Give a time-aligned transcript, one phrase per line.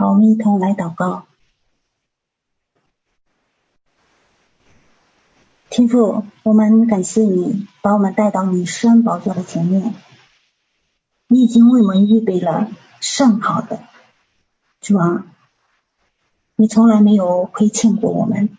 [0.00, 1.24] 好，我们一同来祷告。
[5.70, 9.96] 天父，我们感谢你把我们带到你施恩宝座的前面，
[11.26, 13.80] 你已经为我们预备了甚好的，
[14.80, 15.26] 主啊，
[16.54, 18.56] 你从来没有亏欠过我们。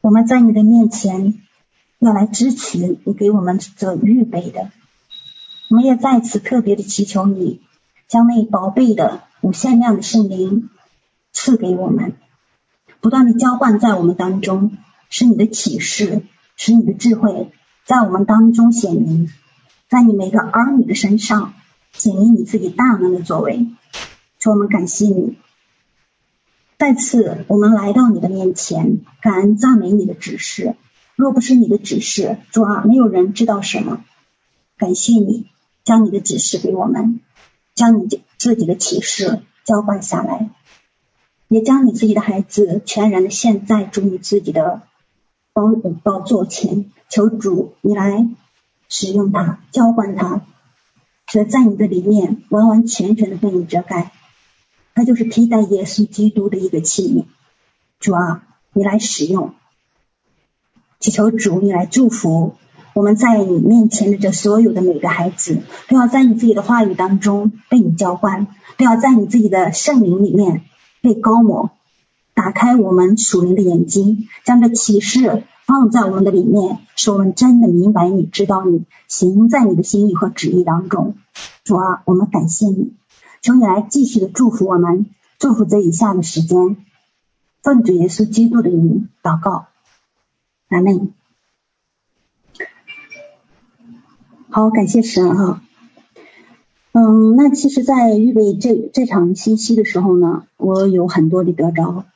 [0.00, 1.42] 我们在你的面前
[1.98, 4.70] 要来支持你给我们所预备的，
[5.68, 7.60] 我们也在此特别的祈求你，
[8.06, 10.68] 将那宝贝的无限量的圣灵
[11.32, 12.14] 赐给我们，
[13.00, 14.76] 不断的浇灌在我们当中。
[15.10, 16.20] 使你的启示，
[16.54, 17.50] 使你的智慧
[17.86, 19.30] 在我们当中显明，
[19.88, 21.54] 在你每个儿女的身上
[21.94, 23.68] 显明你自己大能的作为。
[24.38, 25.38] 说我们感谢你，
[26.76, 30.76] 再次我们来到你的面前，感恩赞美你的指示。
[31.16, 34.04] 若不是你的指示，主啊，没有人知道什么。
[34.76, 35.46] 感谢你
[35.84, 37.20] 将你的指示给我们，
[37.78, 40.50] 将你自己的启示浇灌下来，
[41.46, 44.82] 也将你自己的孩子全然的献在主你自己的。
[45.52, 45.62] 宝
[46.02, 48.28] 宝座前，求主你来
[48.88, 50.42] 使用它，浇灌它，
[51.28, 54.10] 使在你的里面完完全全的被你遮盖。
[54.94, 57.26] 它就是替代耶稣基督的一个器皿。
[58.00, 58.42] 主啊，
[58.72, 59.54] 你来使用，
[60.98, 62.56] 祈求主你来祝福
[62.94, 70.62] 我们在你面前的这所有的每个孩子，都要在你自己的话语当中被你浇灌，都要在你自己的圣灵里面
[71.00, 71.70] 被膏抹。
[72.34, 81.14] 打开我们属灵的眼睛，将这启示放在我们的里面，使我们真的明白你、知道你，行在你的心意和旨意当中。
[81.64, 82.94] 主啊，我们感谢你，
[83.42, 85.06] 求你来继续的祝福我们，
[85.38, 86.76] 祝福这以下的时间。
[87.60, 89.66] 奉主耶稣基督的名祷告，
[90.68, 91.17] 阿门。
[94.50, 95.62] 好，感谢神哈。
[96.92, 102.06] 嗯，那其实，在预备这这场信息的时候呢，我有很多的得着。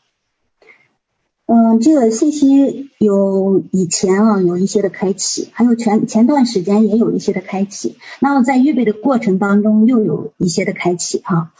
[1.44, 7.98] 嗯，这个信息有以前啊有一些的开启，还有前前段时间也有一些的开启。
[8.18, 11.52] 那么在预备的过程当中又有一些的开启哈。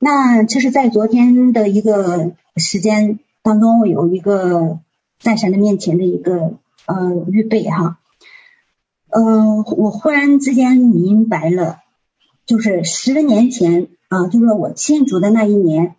[0.00, 4.80] 那其实在昨天的一个时间当中，我有一个
[5.20, 6.54] 在神的面前的一个
[6.86, 7.98] 呃预备哈。
[9.14, 11.78] 呃，我忽然之间明白了，
[12.46, 15.94] 就是十年前啊，就是我信主的那一年。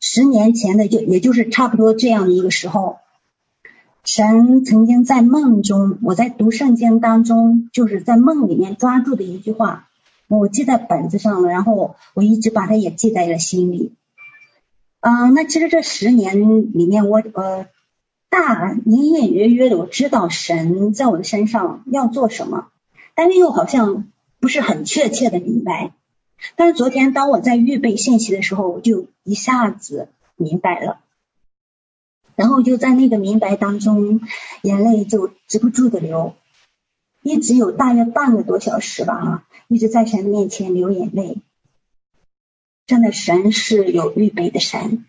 [0.00, 2.98] 十年前的就也就是差不多这样的一个时候，
[4.04, 9.88] 神曾经在梦中，我在读圣经当中，就是在梦里面抓住的一句话，
[10.28, 13.94] 我记在本子上了，然后我一直把它也记在了心里。
[15.00, 17.66] 啊、呃，那其实这十年里面，我呃
[18.30, 22.70] 大隐隐约约的我知道神在我的身上要做什么，
[23.14, 25.92] 但是又好像不是很确切的明白。
[26.54, 31.00] 但是昨天当我在预备信息的时候，我就一下子明白了，
[32.36, 34.20] 然后就在那个明白当中，
[34.62, 36.34] 眼泪就止不住的流，
[37.22, 41.38] 一直有大约半个多小时吧，啊，一直在神面前流眼泪。
[42.86, 45.04] 真的，神是有预备的神。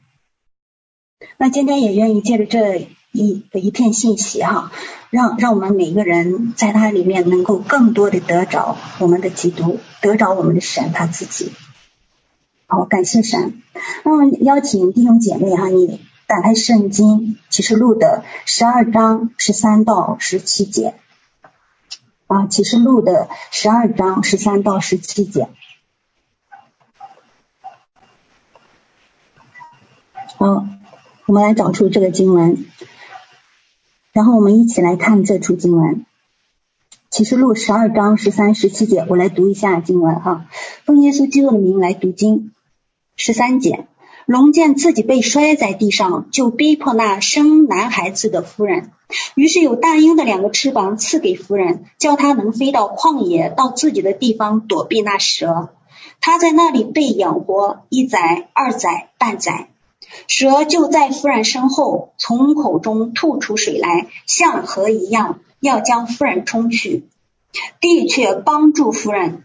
[1.37, 4.71] 那今天也愿意借着这一的一片信息哈，
[5.09, 11.51] 让让我们每个人在它里面能够更多的得着我们的基督，得着我们的神他自己。
[12.67, 13.63] 好，感谢神。
[14.03, 20.93] 那么邀请弟兄姐妹哈，你打开圣经启示录的十二章十三到十七节
[22.27, 25.49] 啊，启示录的十二章十三到十七节。
[30.37, 30.63] 好，
[31.25, 32.65] 我们来找出这个经文。
[34.11, 36.05] 然后我们一起来看这处经文，
[37.11, 40.47] 启示录十二章十三、十七节，我来读一下经文哈。
[40.85, 42.51] 奉耶稣基督的名来读经。
[43.15, 43.85] 十三节，
[44.25, 48.91] 龙见自己被摔在地上，就逼迫那生男孩子的夫人。
[49.35, 55.69] 于是有大鹰的两个翅膀赐给夫人，叫她能飞到旷野，到自己的地方躲避那蛇。
[56.21, 59.69] 她在那里被养活一载、二载、半载。
[60.27, 67.07] 蛇就在夫人身后，从口中吐出水来，像河一样，要将夫人冲去。
[67.81, 69.43] 地却帮助夫人，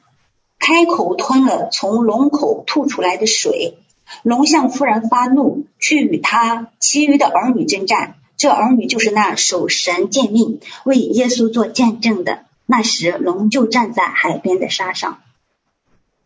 [0.58, 3.78] 开口吞了从龙口吐出来的水。
[4.22, 8.16] 龙向夫人发怒，去与他其余的儿女征战。
[8.36, 12.44] 这儿女就是那守神诫命、为耶稣做见证的。
[12.66, 15.20] 那时，龙就站在海边的沙上。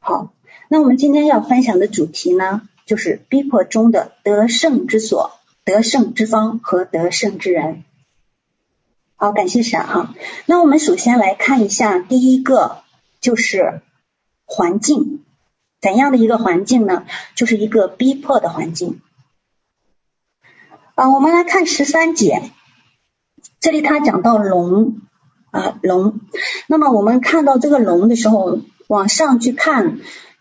[0.00, 0.32] 好，
[0.68, 2.62] 那我们今天要分享的主题呢？
[2.88, 5.32] 就是逼迫中的得胜之所、
[5.62, 7.84] 得胜之方和得胜之人。
[9.14, 10.14] 好，感谢神哈。
[10.46, 12.78] 那我们首先来看一下第一个，
[13.20, 13.82] 就是
[14.46, 15.22] 环境
[15.82, 17.04] 怎样的一个环境呢？
[17.34, 19.02] 就是一个逼迫的环境。
[20.94, 22.42] 啊，我们来看十三节，
[23.60, 25.02] 这里他讲到龙
[25.50, 26.20] 啊龙，
[26.66, 29.98] 那么我们看到这个龙的时候，往上去看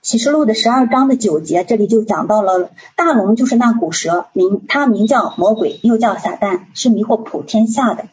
[0.08, 8.06] 启示录的十二章的九节，这里就讲到了大龙就是那古蛇，名它名叫魔鬼，又叫撒旦，是迷惑普天下的。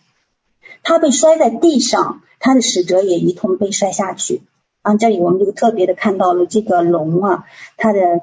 [0.83, 4.43] 他被摔在地上，他的使者也一同被摔下去。
[4.83, 7.45] 啊，这里我们就特别的看到了这个龙啊，
[7.77, 8.23] 它的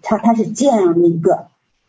[0.00, 1.48] 它它是这样的一个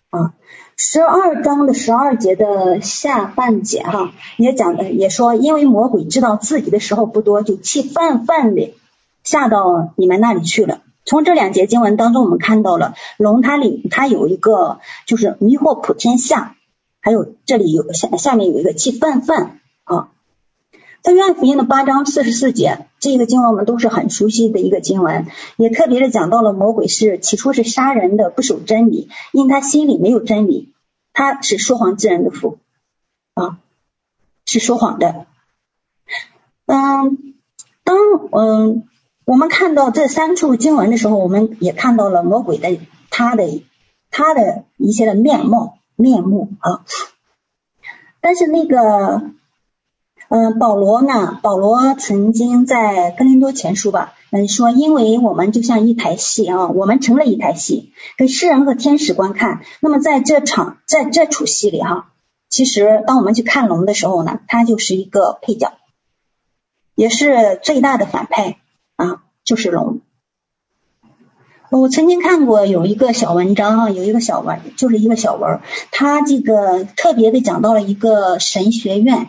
[0.10, 0.34] 啊，
[0.76, 8.74] 十二章的十二节的下半节哈、也讲的也说，因为魔鬼知道自己的时候不多，就气泛泛的
[9.24, 10.82] 下到你们那里去了。
[11.12, 16.56] 从这两节经文当中，我们看到了龙它里它有一个就是迷惑普天下，
[17.02, 20.08] 还有这里有下下面有一个气泛泛啊。
[21.02, 25.26] 在约翰福音的八章四十四节，这个经文我们都是很熟悉的一个经文，
[25.58, 30.72] 也特别的讲到了魔鬼是起初是杀人的，不守真理，因他心里没有真理，
[31.12, 32.60] 他是说谎之人的父
[33.34, 33.58] 啊，
[34.46, 35.26] 是说谎的。
[36.68, 37.36] 嗯，
[37.84, 37.98] 当
[38.32, 38.88] 嗯
[39.26, 42.80] 我们看到这三处经文的时候，我们也看到了魔鬼的
[43.10, 43.64] 他的
[44.10, 46.86] 他的一些的面貌面目啊，
[48.22, 49.32] 但是那个。
[50.34, 51.42] 嗯，保罗呢？
[51.44, 59.60] 保罗曾经在哥林多前书吧，嗯，说，因为我们就像一台戏啊，我们成了一台戏，给世人和天使观看。
[59.82, 62.14] 那么在这场，在这出戏里哈，
[62.48, 65.74] 其实当我们去看龙的时候呢，他就是一个配角，
[66.96, 68.61] 也是最大的反派
[69.02, 70.02] 啊，就是龙。
[71.72, 75.62] 我曾经看过有一个小文章哈，有一个小文，就是一个小文，
[75.92, 79.28] 他这个特别的讲到了一个神学院。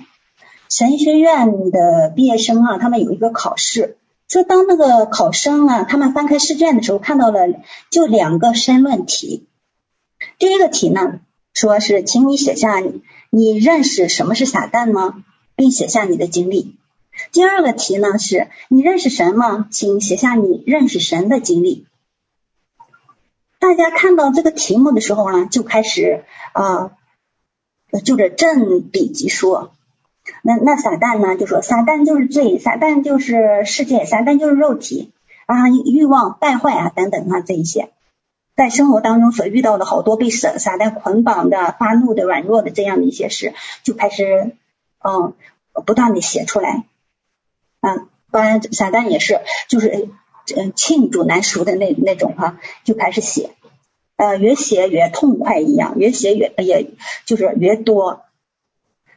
[0.69, 3.97] 神学院的毕业生啊，他们有一个考试，
[4.29, 7.47] 说当那个考生啊，他们翻开试卷的时候，看到了
[7.91, 9.47] 就两个申论题。
[10.39, 11.21] 第一个题呢，
[11.55, 12.83] 说是请你写下
[13.31, 15.23] 你认识什么是撒旦吗，
[15.55, 16.77] 并写下你的经历。
[17.33, 19.69] 第二个题呢，是你认识神吗？
[19.71, 21.87] 请写下你认识神的经历。
[23.59, 26.93] 大家看到这个题目的时候呢，就开始啊，
[28.05, 29.73] 就着振笔疾说。
[30.43, 31.37] 那那撒旦呢？
[31.37, 35.13] 就说撒旦就是罪，撒旦就是世界，撒旦就是肉体
[35.47, 37.91] 啊，欲望败坏啊等等啊这一些，
[38.57, 44.57] 在生活当中所遇到的好多被撒撒旦捆绑的、发怒的、软弱的这样的一些事，就开始
[45.01, 45.35] 嗯
[45.85, 46.85] 不断的写出来
[47.83, 50.09] 啊，当然撒旦也是就是
[50.57, 53.51] 嗯罄竹难书的那那种哈、就开始写，
[54.17, 56.93] 呃越写越痛快一样，越写越也
[57.27, 58.23] 就是越多。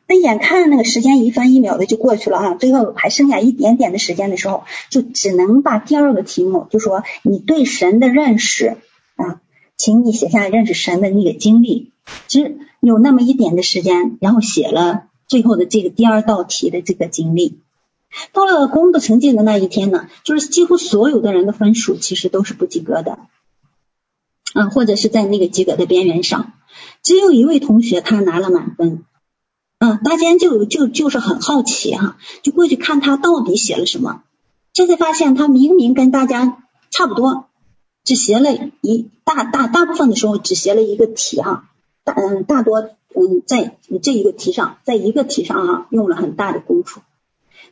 [0.08, 8.78] 那眼看那个时间一分一秒的就过去了啊，最后还剩下一点点的时间的时候，就只能把第二个题目，就说你对神的认识
[9.16, 9.42] 啊，
[9.78, 11.92] 请你写下认识神的那个经历。
[12.28, 17.62] 其实有那么一点的时间，然后写了最后的这个第二道题的这个经历。
[18.34, 23.20] 到了公布成绩的那一天呢，就是几乎所有的人的分数其实都是不及格的，
[24.54, 26.54] 啊，或者是在那个及格的边缘上，
[27.04, 29.04] 只有一位同学他拿了满分。
[29.80, 34.24] 嗯，大家就就就是很好奇哈，就过去看他到底写了什么，
[34.72, 37.48] 这才发现他明明跟大家差不多，
[38.06, 41.70] 只写了一大大大部分的时候只写了一个题哈，
[42.06, 47.02] 大嗯大多嗯在这一个题上，在一个题上哈用了很大的功夫，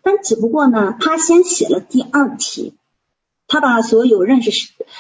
[0.04, 2.76] 但只不过呢，他先写了第二题，
[3.48, 4.52] 他把所有认识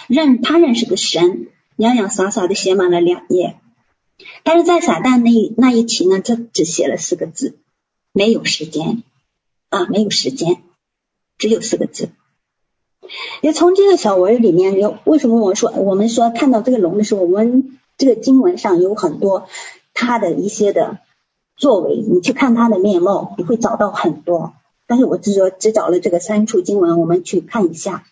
[0.07, 3.59] 认他认识的神洋洋洒洒的写满了两页。
[4.43, 7.57] 但是在撒旦那那一题呢，这只写了四个字，
[8.13, 9.03] 没有时间
[9.69, 10.63] 啊，没有时间，
[11.37, 12.09] 只有四个字。
[13.41, 19.49] 也从这个小文里面，有为什么我说我们说看到这个龙的时候，我们这个经文上有很多
[19.93, 20.99] 他的一些的
[21.57, 24.53] 作为，你去看他的面貌，你会找到很多。
[24.87, 28.05] 但是我只说只找了这个三处经文，我们去看一下。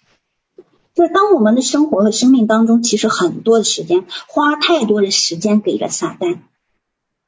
[0.94, 6.40] 就是当我们的生活和生命当中，其实很多的时间花太多的时间给了撒旦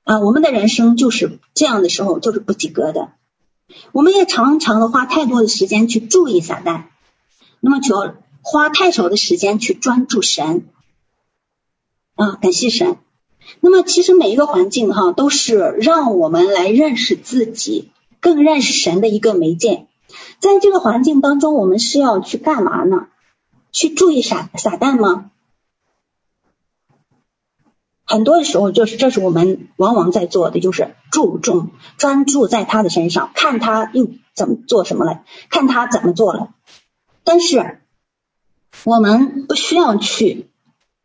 [0.04, 3.14] 啊，我们的人生就是这样的时候，就是不及格的。
[3.94, 6.84] 我们也常常的花太多的时间去注意撒旦，
[7.62, 10.66] 那么就花太少的时间去专注神
[12.16, 12.98] 啊，感谢神。
[13.62, 17.93] 那么其实每一个环境哈，都是让我们来认识自己，
[18.24, 19.86] 更认识神的一个媒介。
[20.40, 23.08] 在这个环境当中，我们是要去干嘛呢？
[23.72, 25.32] 去注意撒撒旦吗？
[28.06, 36.54] 很多的时候，就是这是我们往往在做的，就是注重专注在他的身上，看他又怎么做什么了，看他怎么做了。
[37.24, 37.82] 但是
[38.86, 40.50] 我们不需要去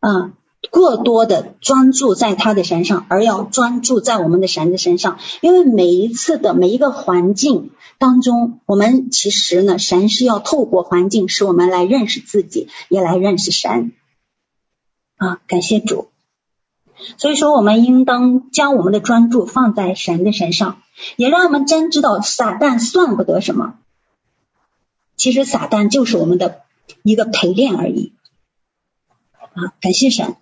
[0.01, 0.33] 啊
[0.71, 5.19] 过多的专注在他的身上，而要专注在我们的神的身上。
[5.41, 13.93] 因为每一次的每一个环境当中，我们其实呢，神是要透过环境使我们来认识自己，也来认识神。
[15.17, 16.09] 啊，感谢主。
[17.17, 20.83] 所以说，我们应当将我们的专注放在神的身上，
[21.17, 23.75] 也让我们真知道撒旦算不得什么。
[25.17, 26.63] 其实撒旦就是我们的
[27.05, 28.13] 一个陪练而已。
[29.55, 30.35] 啊，感谢神。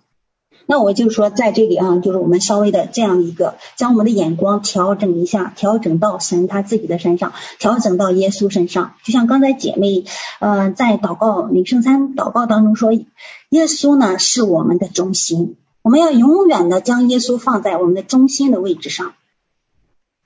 [0.69, 8.95] 那我就说在这里啊，就是我们稍微的这样一个，将我们的眼光调整一下，调整到神他自己的身上，调整到耶稣身上。
[9.03, 10.03] 就像刚才姐妹
[10.39, 15.55] 呃在祷告领圣餐祷告当中说，耶稣呢是我们的中心。
[15.83, 19.13] 我们要永远的将耶稣放在我们的中心的位置上，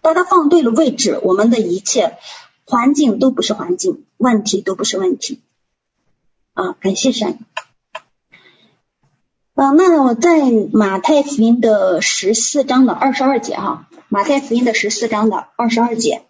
[0.01, 2.17] 当他放对了位置，我们的一切
[2.65, 5.39] 环境都不是环境，问题都不是问题。
[6.53, 7.37] 啊，感谢神。
[9.61, 16.23] 啊，那我在马太福音的十四章的二十二节哈，马太福音的十四章的二十二节，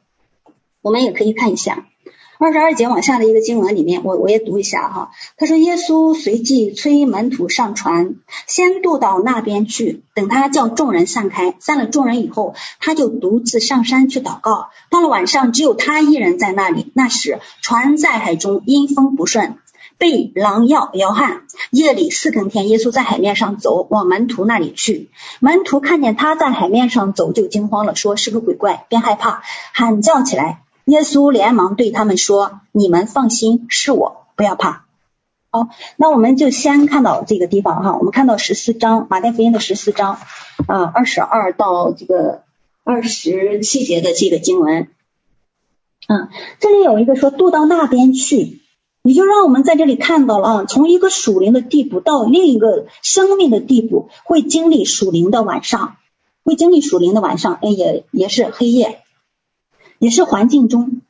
[0.82, 1.86] 我们也可以看一下。
[2.40, 5.12] 二十二节往下的一个经文里面，我我也读一下哈。
[5.38, 8.16] 他说：“耶稣随即催门徒上船，
[8.48, 10.04] 先渡到那边去。
[10.14, 14.72] 等他叫众人散开，散了众人以后，他就独自上山去祷告。
[14.90, 16.92] 到了晚上，只有他一人在那里。
[16.96, 19.56] 那时船在海中，因风不顺，
[20.02, 21.44] 被狼要摇撼。
[21.70, 25.12] 夜里四更天，耶稣在海面上走，往门徒那里去。
[25.40, 29.44] 门徒看见他在海面上走，就惊慌了，说是个鬼怪，便害怕，
[29.74, 34.86] 喊叫起来。”耶稣连忙对他们说：“你们放心，是我，不要怕。”
[35.54, 35.68] 好，
[35.98, 40.18] 那我们就先看到这个地方哈，我们看到十四章马太福音的十四章
[40.66, 42.42] 啊，二十二到这个
[42.84, 44.88] 二十七节的这个经文。
[46.08, 46.30] 嗯，
[46.60, 48.61] 这里有一个说渡到那边去，
[49.04, 55.98] 你就让我们在这里看到了啊，从一个属灵的地步到另一个生命的地步，会经历属灵的晚上，
[56.44, 59.02] 会经历属灵的晚上，哎，也也是黑夜。
[59.98, 61.02] 也是环境中，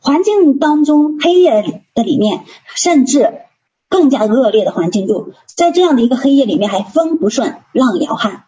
[0.00, 2.44] 环境当中黑夜的里面，
[2.76, 3.40] 甚至
[3.88, 8.44] 更加恶劣的环境，就在这样的一个黑夜里面，还风不顺，浪摇撼。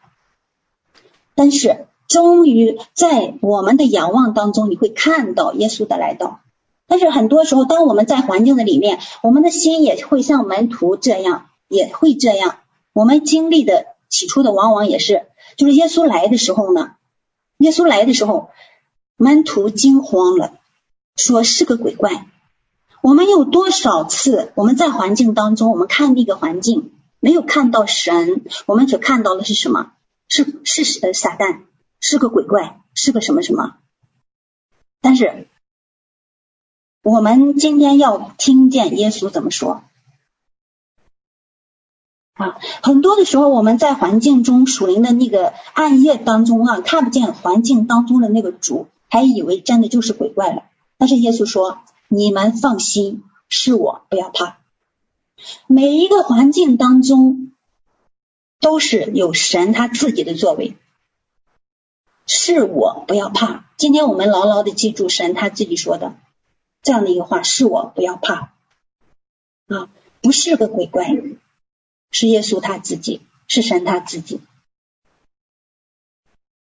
[1.35, 6.43] 但是，终于在我们的仰望当中，你会看到耶稣的来到。
[6.89, 12.59] 但是很多时候，当我们在环境的里面，我们的心也会像门徒这样，也会这样。
[12.93, 15.27] 我们经历的起初的往往也是，
[15.57, 16.97] 就是耶稣来的时候呢，
[17.59, 18.51] 耶稣来的时候。
[19.21, 20.61] 门徒惊慌了，
[21.17, 22.29] 说是个鬼怪。
[23.03, 29.91] 我们有多少次我们在环境当中，我们看那个环境，没有看到神，我们所看到的是什么？
[30.29, 31.63] 是是呃撒旦，
[31.99, 33.75] 是个鬼怪，是个什么什么？
[35.01, 35.49] 但是
[37.03, 39.83] 我们今天要听见耶稣怎么说
[42.35, 42.59] 啊？
[42.83, 48.89] 很多的时候我们在环境中属灵的那个暗夜当中啊，看不见环境当中的那个主。
[49.11, 50.65] 还以为真的就是鬼怪了，
[50.99, 51.79] 但是耶稣说
[52.09, 54.59] ：“你们放心，是我，不要怕。
[55.67, 57.53] 每一个环境当中
[58.61, 60.77] 都是有神他自己的作为，
[62.27, 63.65] 是我，不要怕。
[63.79, 66.15] 今天我们牢牢的记住神他自己说的
[66.83, 68.53] 这样的一个话：是我，不要怕。
[69.69, 71.07] 啊，不是个鬼怪，
[72.11, 74.41] 是耶稣他自己，是神他自己。”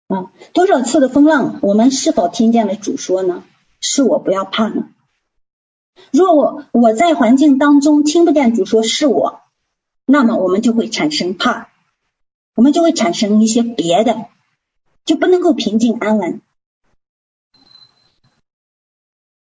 [0.07, 3.43] 啊，多少次的风浪，我们是否听见了主说呢？
[3.79, 4.89] 是我不要怕呢？
[6.11, 9.41] 若我我在环境当中听不见主说是我，
[10.05, 11.69] 那么我们就会产生怕，
[12.55, 14.25] 我们就会产生一些别的，
[15.05, 16.41] 就不能够平静安稳。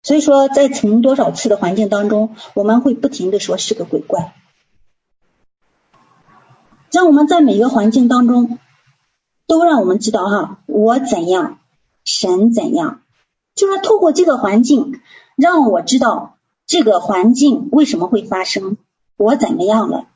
[0.08, 4.34] 所以说，在从多少次的环境当中，我们会不停的说是个鬼怪。
[6.94, 8.58] 让我们在每个环境当中。
[9.50, 11.60] 都让我们知道哈，我怎样，
[12.04, 13.02] 神怎样，
[13.56, 15.00] 就是透过这个环境，
[15.38, 18.78] 让我知道这个环境为什么会发生，
[19.16, 20.08] 我怎么样了。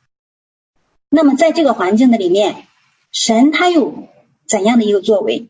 [1.08, 2.68] 那么在这个环境的里面，
[3.12, 4.10] 神他有
[4.48, 5.50] 怎样的一个作为？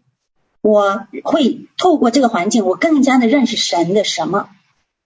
[0.61, 4.49] 我会透过这个环境，我更加的认识神的什么？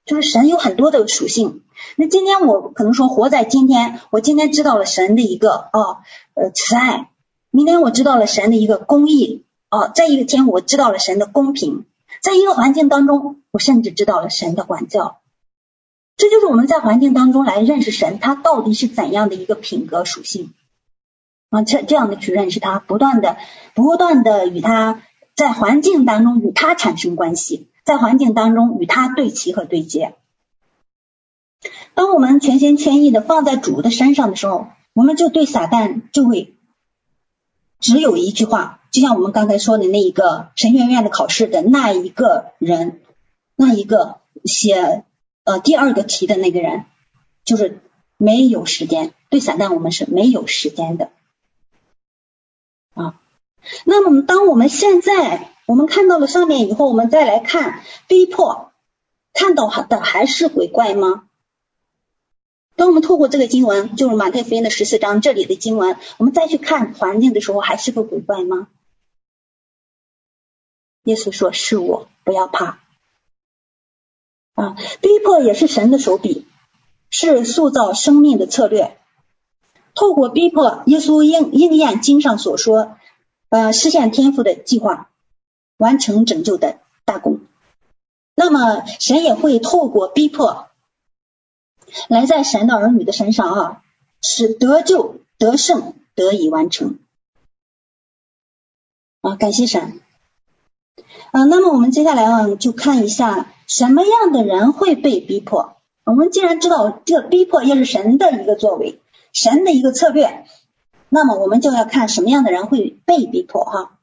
[0.05, 1.63] 就是神有很多的属性。
[1.97, 5.97] 那今天我可能说活在今天，我今天知道了神的一个哦，
[6.35, 7.09] 呃，慈爱。
[7.49, 11.85] 明天我知道了神的一个公义哦，在一个天我知道了神的公平，
[12.21, 15.21] 在一个环境当中，我甚至知道了神的管教。
[16.17, 20.53] 这就是我们在环境当中来认识神，他到底是怎样的一个品格属性
[21.49, 21.63] 啊？
[21.63, 23.37] 这这样的去认识他，不断的
[23.73, 25.01] 不断的与他
[25.35, 30.15] 在环境当中与他产生关系，在环境当中与他对齐和对接。
[31.93, 36.53] 当我们全心全意的放在主的身上的时候，我们就对撒旦就会
[37.79, 43.01] 只有一句话，就像我们刚才说的那一个神学院的考试的那一个人，
[43.55, 45.03] 那一个写
[45.43, 46.85] 呃第二个题的那个人，
[47.43, 47.81] 就是
[48.17, 49.13] 没有时间。
[49.29, 51.09] 对撒旦，我们是没有时间的
[52.93, 53.19] 啊。
[53.85, 58.71] 那么，当我们现在我们看到了上面以后，我们再来看逼迫，
[59.33, 61.27] 看到的还是鬼怪吗？
[62.75, 68.67] 当我们透过这个经文，就是马太福音的十四章这里的经文，我们再去看环境的时候，还是个鬼怪吗？
[71.03, 72.79] 耶稣说：“是我，不要怕。”
[74.55, 76.47] 啊，逼迫也是神的手笔，
[77.09, 78.97] 是塑造生命的策略。
[79.93, 82.97] 透过逼迫，耶稣应应验经上所说，
[83.55, 85.09] 呃，实现天赋的计划，
[85.77, 87.39] 完成拯救的大功。
[88.35, 90.67] 那么，神也会透过逼迫，
[92.09, 93.83] 来在神的儿女的身上啊，
[94.21, 96.99] 使得救得胜得以完成。
[99.21, 100.01] 啊，感谢神。
[101.31, 105.77] 啊，那么我们接下来啊，就看一下什么样的人会被逼迫。
[106.03, 108.99] 我们既然知道这逼迫也是神的一个作为。
[109.31, 110.45] 神的一个策略，
[111.09, 113.97] 那么我们就要看什么样的人会被逼迫哈。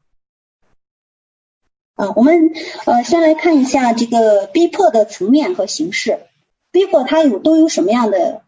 [1.95, 2.53] 啊，我们
[2.87, 6.21] 呃先来看一下这个逼迫的层面和形式。
[6.71, 8.45] 逼迫它有都有什么样的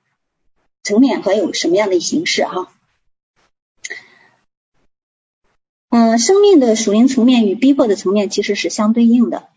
[0.82, 2.73] 层面和有什么样的形式哈？
[5.90, 9.49] 嗯、生命的属灵层面与逼迫的层面其实是相对应的。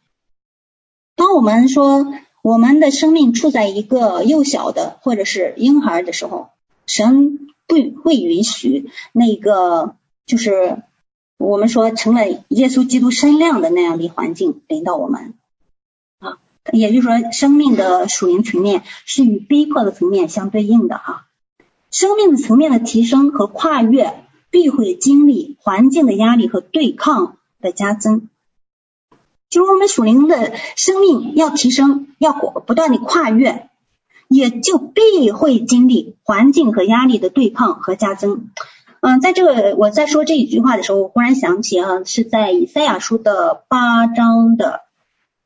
[1.15, 6.49] 当我们说我们的生命处在一个幼小的或者是婴孩的时候。
[6.89, 9.95] 神不会允许那个，
[10.25, 10.81] 就是
[11.37, 15.33] 我们说成了耶稣基督身量的那样的环境临到我们
[16.19, 16.37] 啊，
[16.71, 21.25] 也就是说，生命的属灵层面是与逼迫的层面相对应的哈。
[21.91, 28.29] 生命的层面的提升和跨越，必会经历环境的压力和对抗的加增。
[29.49, 33.69] 就是我们属灵的生命要提升，要不断的跨越。
[34.29, 38.49] 也就必会经历环境和压力的对抗和加增。
[38.99, 44.81] 嗯，在这个我在说这一句话的时候，我忽然想起啊，是在以赛亚书的八章的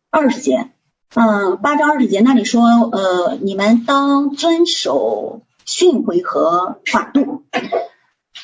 [0.10, 0.72] 二十节。
[1.14, 7.44] 嗯，八章二十节那里说，呃，你们当遵守训诲和法度。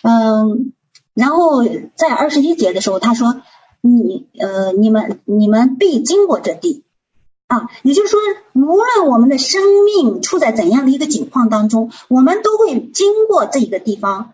[0.04, 0.74] 嗯，
[1.14, 1.64] 然后
[1.96, 3.42] 在二十一节的时候，他说，
[3.80, 6.84] 你呃，你们你们必经过这地。
[7.48, 8.20] 啊，也就是说，
[8.54, 14.34] 无论我们的生命处在怎样的一个境况当中，我们都会经过这一个地方。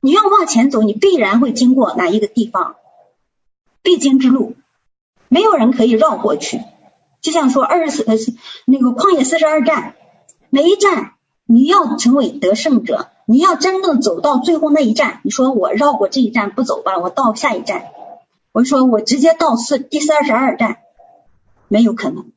[0.00, 2.76] 你要往前走，你必然会经过哪一个地方？
[3.82, 4.54] 必经之路，
[5.28, 6.60] 没有人可以绕过去。
[7.20, 8.04] 就像说二十四
[8.64, 9.96] 那个旷野四十二站，
[10.48, 11.14] 每一站
[11.46, 15.20] 你要成为得胜者，你要真正走到最后那一站。
[15.24, 17.86] 你说我绕过这一站不走吧，我到下一站。
[18.52, 20.78] 我说我直接到四第三十二站，
[21.66, 22.30] 没有可能。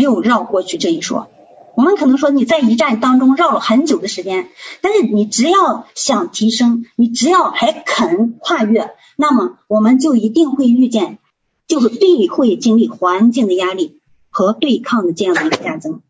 [0.00, 1.28] 没有绕过去这一说，
[1.76, 4.48] 我们可能说你在一站当中绕了很久的时间，
[4.80, 11.18] 但是你只要想提升，你只要还肯跨越，那么我们就一定会遇见，
[11.66, 16.00] 就是必会经历环境的压力和对抗的这样的一个加增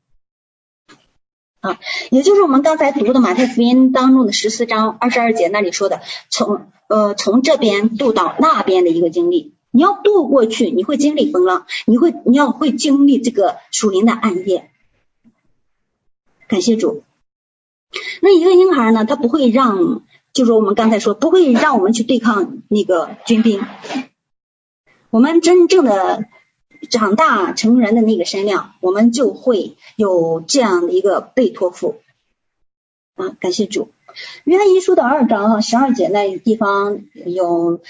[1.58, 1.80] 啊，
[2.12, 9.52] 也就是我们刚才读的马太福音当中的十四章二十二节那里说的，从呃从这边渡到那边的一个经历。
[9.72, 14.68] 你要渡过去，你会经历风浪，你会你要会经历这个属灵的暗夜。
[16.48, 17.04] 感谢主。
[18.20, 20.02] 那一个婴孩呢，他不会让，
[20.32, 23.62] 就是我们刚才说，不会让我们去对抗那个军兵。
[25.10, 26.24] 我们真正的
[26.88, 32.00] 长大成人的那个身量，我们就会有这样的一个被托付。
[33.14, 33.92] 啊，感谢主。
[34.42, 37.80] 约翰一书的二章哈十二节那地方有。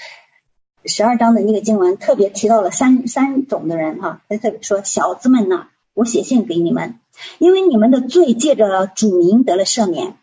[0.85, 6.99] 十二章的那个经文特别提到了三三种的人哈，他特别说小子们呐，我写信给你们，
[7.37, 10.15] 因为你们的罪借着主名得了赦免。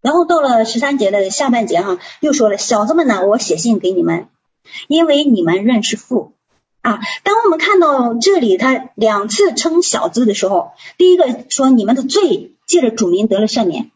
[0.00, 4.28] 然后到了十三节的下半节哈，又说了小子们呐，我写信给你们，
[4.88, 6.32] 因为你们认识父
[6.80, 7.00] 啊。
[7.22, 13.90] 当我们看到这里他两次称小子的时候，第一个说你们的罪借着主名得了赦免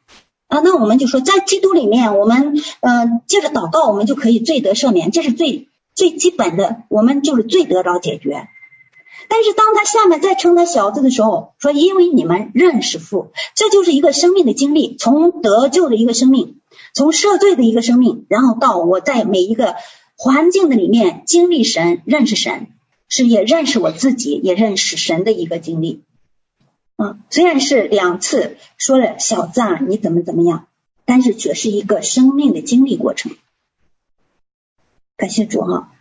[0.48, 5.68] 啊，那我们就说在基督里面，我们呃借着祷告，我们就可以罪得赦免，这是最。
[6.00, 8.48] 最基本的，我们就是最得着解决。
[9.28, 16.62] 但是当他下面再称他小子的时候，说因为你们认识父，这就是一个生命的经历，从得救的一个生命，
[16.94, 19.74] 从赦罪的一个生命，然后到我在每一个
[20.16, 22.68] 环境的里面经历神，认识神，
[23.10, 26.02] 是也认识我自己，也认识神的一个经历。
[26.96, 30.66] 嗯，虽然是两次说了小子啊，你怎么怎么样，
[31.04, 33.32] 但是却是一个生命的经历过程。
[35.20, 35.92] 感谢主哈。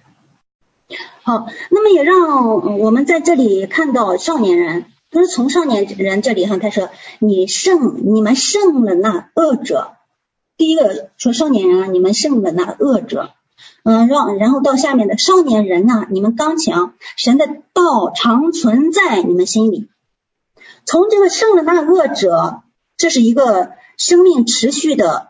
[1.24, 9.92] 好，那么也让我们在这里看到少年人，就是从少年人这里哈，他说你胜，你们胜了那恶者。
[10.56, 13.32] 第一个说少年人啊，你们胜了那恶者。
[13.84, 19.90] 嗯，让然后到下面的少年人呐，你们刚强，神的道常存在你们心里。
[20.86, 22.64] 从这个胜了那恶者，
[22.96, 25.30] 这是一个生命持续的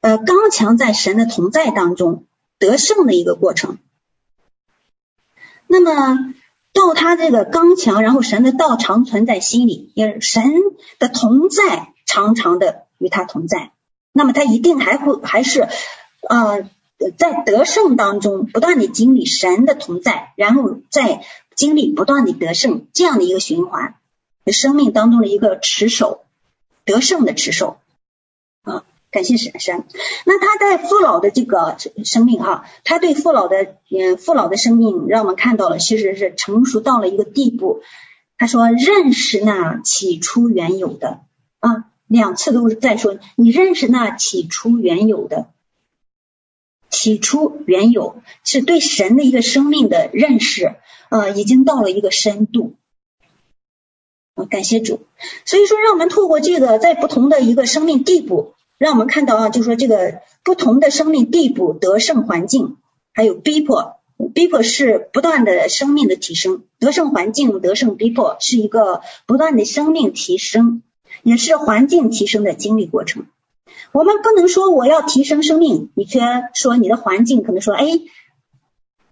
[0.00, 2.24] 呃刚强在神的同在当中
[2.58, 3.78] 得胜的一个过程。
[5.66, 6.34] 那么
[6.72, 10.42] 到他这个刚强，然后神的道常存在心里，也是神
[10.98, 13.72] 的同在常常的与他同在。
[14.12, 15.68] 那么他一定还会还是。
[16.28, 16.68] 呃
[17.16, 23.94] 在得胜当中不断的经历神的同在，然后再经历不断的得胜这样的一个循环，
[24.46, 26.24] 生命当中的一个持守，
[26.84, 27.78] 得胜的持守
[28.62, 29.84] 啊，感谢神神。
[30.26, 37.82] 那他在父老的这个生命哈，他对父老的嗯父老的生命，让我们看到了其实是成熟到了一个地步。
[38.36, 41.20] 他说认识那起初原有的
[41.58, 45.48] 啊，两次都是在说你认识那起初原有的。
[46.90, 50.74] 起初原有是对神的一个生命的认识，
[51.10, 52.74] 呃，已经到了一个深度。
[54.48, 55.06] 感谢主。
[55.44, 62.76] 所以说，让我们透过这个，在不同的一个生命地步，让我们看到啊，就是说这个不同的生命地步得胜环境，
[63.12, 63.96] 还有逼迫，
[64.34, 70.82] 逼迫是不断的生命的提升，得胜环境、得胜逼迫是一个不断的生命提升，
[71.22, 73.26] 也是环境提升的经历过程。
[73.92, 76.20] 我们不能说我要提升生命，你却
[76.54, 77.86] 说你的环境可能说，哎，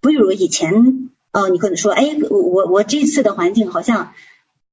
[0.01, 4.13] 不如以前，呃，你可能说，哎，我我我这次的环境好像，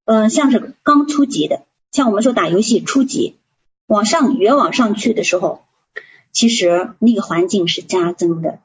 [0.04, 3.38] 嗯、像是刚初级的，像我们说打游戏初级，
[3.86, 5.62] 往上越往上去的时候，
[6.32, 8.60] 其实那个环境是加增的，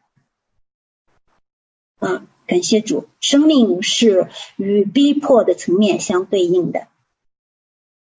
[2.00, 6.88] 啊，感谢主，生命是与逼迫的层面相对应的。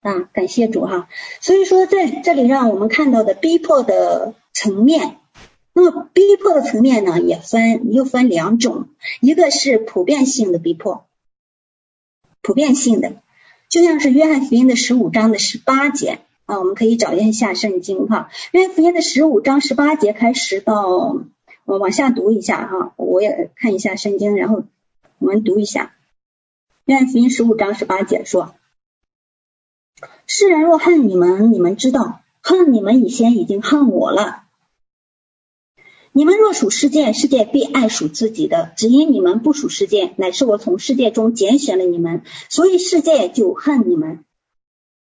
[0.03, 1.09] 啊，感谢主哈。
[1.41, 5.19] 所以说，在这里让我们看到的逼迫的层面，
[5.75, 8.89] 那么逼迫的层面呢，也分又分两种，
[9.21, 11.07] 一个是普遍性的逼迫，
[12.41, 13.21] 普遍性的，
[13.69, 18.29] 就像是约翰福音的十五章的十八节啊，我们可以找一下圣经哈。
[18.51, 21.17] 约翰福音的十五章十八节开始到
[21.65, 24.65] 我往下读一下哈，我也看一下圣经，然后
[25.21, 25.95] 我们读一下
[26.87, 28.55] 约翰福音十五章十八节说。
[30.27, 34.43] 世人若恨你们，你们知道，恨你们以前已经恨我了。
[36.11, 44.25] 你们若属世界，世界必爱属自己的；只因你们不属世界，乃是我从世界中拣选了你们，所以世界就恨你们。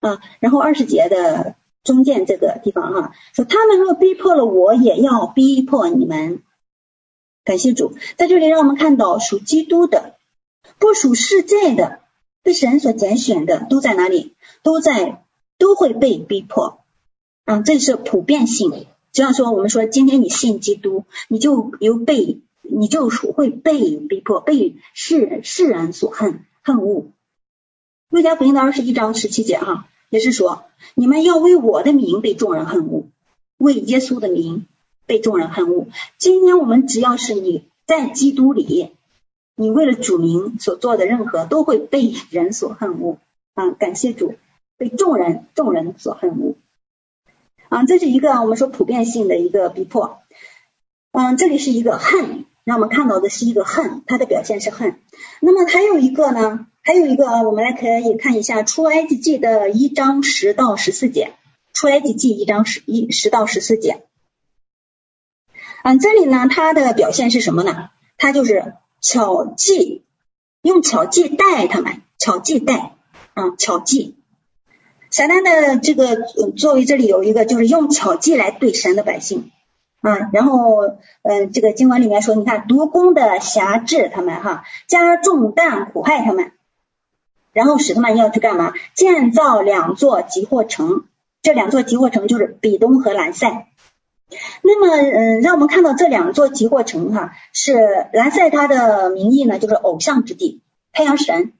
[0.01, 6.43] 啊，然后二十节的中间这个地方哈、说他们若逼迫了我，也要逼迫你们。
[7.45, 10.17] 感谢主，在这里让我们看到属基督的，
[10.77, 12.01] 不属世界的。
[12.43, 14.33] 被神所拣选的都在哪里？
[14.63, 15.23] 都在
[15.59, 16.83] 都会被逼迫
[17.45, 17.61] 啊！
[17.61, 18.87] 这是普遍性。
[19.11, 27.11] 就像说，我们说今天你信基督，你就有被，你就会被逼迫，被世世人所恨恨恶。
[28.09, 33.05] 路加福音的二十一章十七节哈，也是说你们要为我的名被众人恨恶，
[33.57, 34.67] 为耶稣的名
[35.07, 35.87] 被众人恨恶。
[36.19, 38.91] 今天我们只要是你在基督里。
[39.55, 43.17] 你为了主名所做的任何都会被人所恨恶
[43.53, 43.69] 啊！
[43.71, 44.33] 感谢主，
[44.77, 46.55] 被众人众人所恨恶
[47.69, 47.83] 啊！
[47.85, 50.19] 这是一个我们说普遍性的一个逼迫。
[51.11, 54.97] 嗯，这里是一个恨，让我们看到的是一个恨，它的表现是恨。
[55.41, 56.65] 那么还有一个呢？
[56.83, 61.33] 还有一个啊，我们来可以看一下出埃及记的一章十到十四节。
[61.73, 64.03] 出埃及记一章十一十到十四节。
[65.83, 67.89] 嗯，这里呢，它的表现是什么呢？
[68.17, 68.73] 它就是。
[69.03, 70.05] 巧计，
[70.61, 72.97] 用巧计带他们，巧计带
[73.33, 74.15] 啊，巧计。
[75.09, 76.17] 撒旦的这个
[76.55, 79.49] 作为这里有一个，就是用巧计来对神的百姓
[80.01, 80.29] 啊。
[80.31, 80.83] 然后，
[81.23, 86.51] 嗯、这个经文里面说，你看，毒工的辖制他们哈，加重担苦害他们，
[87.53, 88.73] 然后使他们要去干嘛？
[88.95, 91.05] 建造两座集货城，
[91.41, 93.67] 这两座集货城就是比东和兰塞。
[94.61, 100.61] 那么，嗯，让我们看到这两座集货城哈，是兰塞他的名义呢，就是偶像之地，
[100.93, 101.51] 太阳神，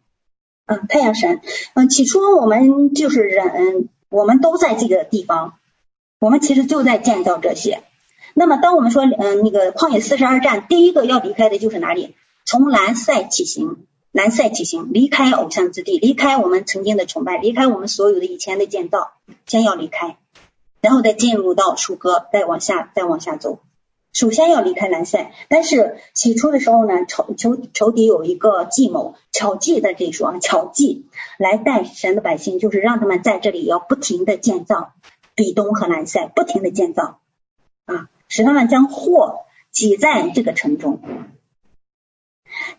[0.67, 1.41] 嗯，太阳神，
[1.73, 5.55] 嗯，起初我们就是人，我们都在这个地方，
[6.19, 7.83] 我们其实就在建造这些。
[8.33, 12.15] 那么，当我们说，嗯，那个旷野四十二站，第一个要离开的就是哪里？
[12.45, 19.13] 从兰塞起行，南塞起行，离开偶像之地，离开我们曾经的崇拜，离开我们所有的以前的建造，
[19.45, 20.17] 先要离开，
[20.81, 23.59] 然后再进入到属歌，再往下，再往下走。
[24.11, 31.05] 首先要离开南塞，但是起初的时候呢，仇仇仇敌有一个计谋，巧计在这里说啊，巧计
[31.39, 34.91] 来带神的百姓，就是让他们在这里要不停的建造
[35.35, 37.21] 比东和南塞，不停的建造
[37.85, 40.99] 啊，使他们将货挤在这个城中。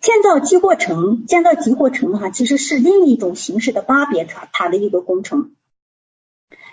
[0.03, 5.53] 建造积货城，建造积货城哈，其实是另一种形式的巴别塔塔的一个工程。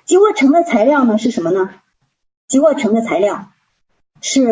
[0.04, 1.70] 积货城的材料呢是什么呢？
[2.48, 3.52] 积货城的材料。
[4.22, 4.44] 是，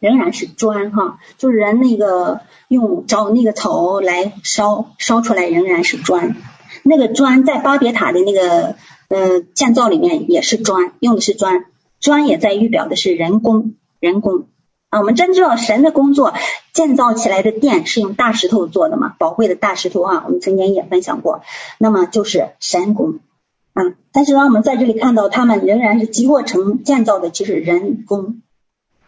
[0.00, 6.36] 仍然是砖哈，就是人那个用找那个草来烧烧出来，仍然是砖。
[6.82, 8.74] 那个砖在巴别塔的那个
[9.08, 11.66] 呃建造里面也是砖，用的是砖，
[12.00, 14.48] 砖也在预表的是人工，人工
[14.90, 15.00] 啊。
[15.00, 16.34] 我们真知道神的工作，
[16.72, 21.42] 建造起来的殿是用大石头做的嘛，宝贵的大石头啊，我们曾经也分享过。
[21.78, 23.20] 那么就是神工。
[23.74, 28.42] 啊，但是让我们在这里看到，他们仍然是积货城建造的，其实人工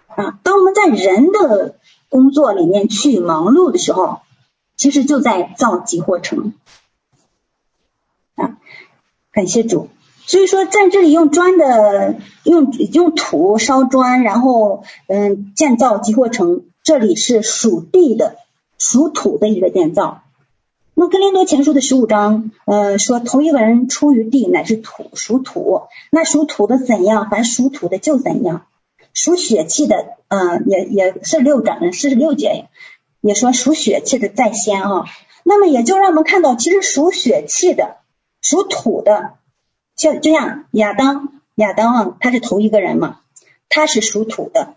[0.06, 0.38] 啊。
[0.44, 1.74] 当我们在人的
[2.08, 4.20] 工作里面去忙碌的时候，
[4.76, 6.54] 其实就在造积货城
[8.36, 8.58] 啊。
[9.32, 9.88] 感谢主，
[10.30, 12.14] 所以说在这里用砖的，
[12.44, 18.36] 用用土烧砖，然后嗯建造积货城，这里是属地的、
[18.78, 20.22] 属土的一个建造。
[20.94, 25.80] 那格林多前书的十五章，呃，说头一个人出于地，乃是土，属土。
[26.12, 27.28] 那属土的怎样？
[27.28, 28.66] 凡属土的就怎样。
[29.12, 32.68] 属血气的，呃，也也是六章四十六节，
[33.20, 35.06] 也说属血气的在先啊。
[35.42, 37.96] 那么也就让我们看到，其实属血气的、
[38.40, 39.32] 属土的，
[40.00, 43.20] 就就像亚当，亚当啊，他是头一个人嘛，
[43.68, 44.76] 他是属土的。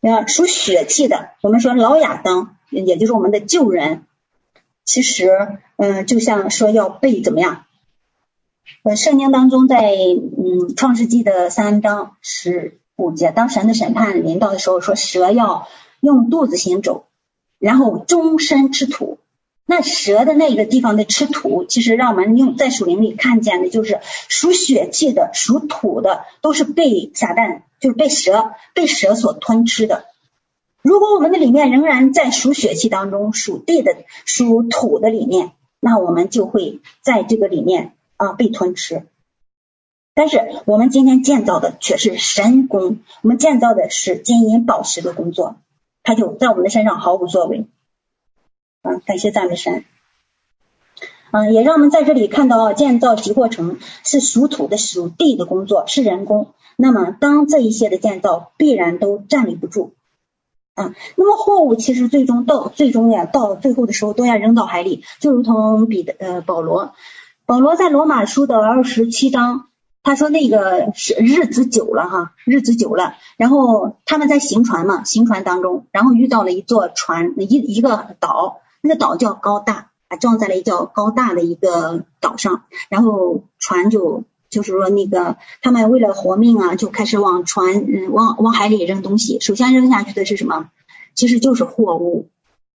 [0.00, 4.04] 啊，属血气的，我们说老亚当，也就是我们的旧人。
[4.86, 5.30] 其实，
[5.76, 7.66] 嗯，就像说要被怎么样？
[8.84, 15.68] 呃，圣经当中在嗯创世纪的三章十五节，当神的审判临到的时候，说蛇要
[16.00, 17.04] 用肚子行走，
[17.58, 19.13] 然后终身吃土。
[19.66, 30.04] 那蛇的那个地方的吃土，其实让我们用在属灵里看见的，就是属血气的、属土的，都是被撒旦，就是被蛇被蛇所吞吃的。
[30.82, 33.96] 如果我们的里面仍然在属血气当中，属地的、
[34.26, 39.06] 属土的里面，那我们就会在这个里面啊被吞吃。
[40.14, 45.56] 但是我们今天建造的却是神工，我们建造的是金银宝石的工作，
[46.02, 47.64] 它就在我们的身上毫无作为。
[48.84, 49.84] 啊，感谢赞美神。
[51.32, 56.52] 嗯，也让我们在这里看到建造积货城是属土的、属地的工作，是人工。
[56.76, 59.94] 那么当这一些的建造必然都站立不住。
[60.74, 66.94] 啊，那么货物其实最终到最终呀，到最后的时候都要扔到海里，就如同彼得呃保罗，
[67.46, 69.68] 保罗在罗马书的二十七章，
[70.02, 84.22] 他说那个是日子久了哈，日子久了，然后他们在行船嘛，行船当中，然后遇到了一座船，一一个岛，那个岛叫高大，啊，撞在了一叫高大的一个岛上，然后船就。
[84.50, 89.40] 就是说，那个他们为了活命啊，就开始往船，嗯，往往海里扔东西。
[89.40, 90.70] 首先扔下去的是什么？
[91.16, 92.28] 其实就是货物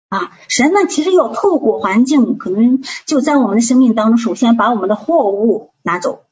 [0.10, 0.32] 啊。
[0.50, 6.24] 神呢，其实要透过环境，可能就在我们的生命当中，首先把我们的货物拿走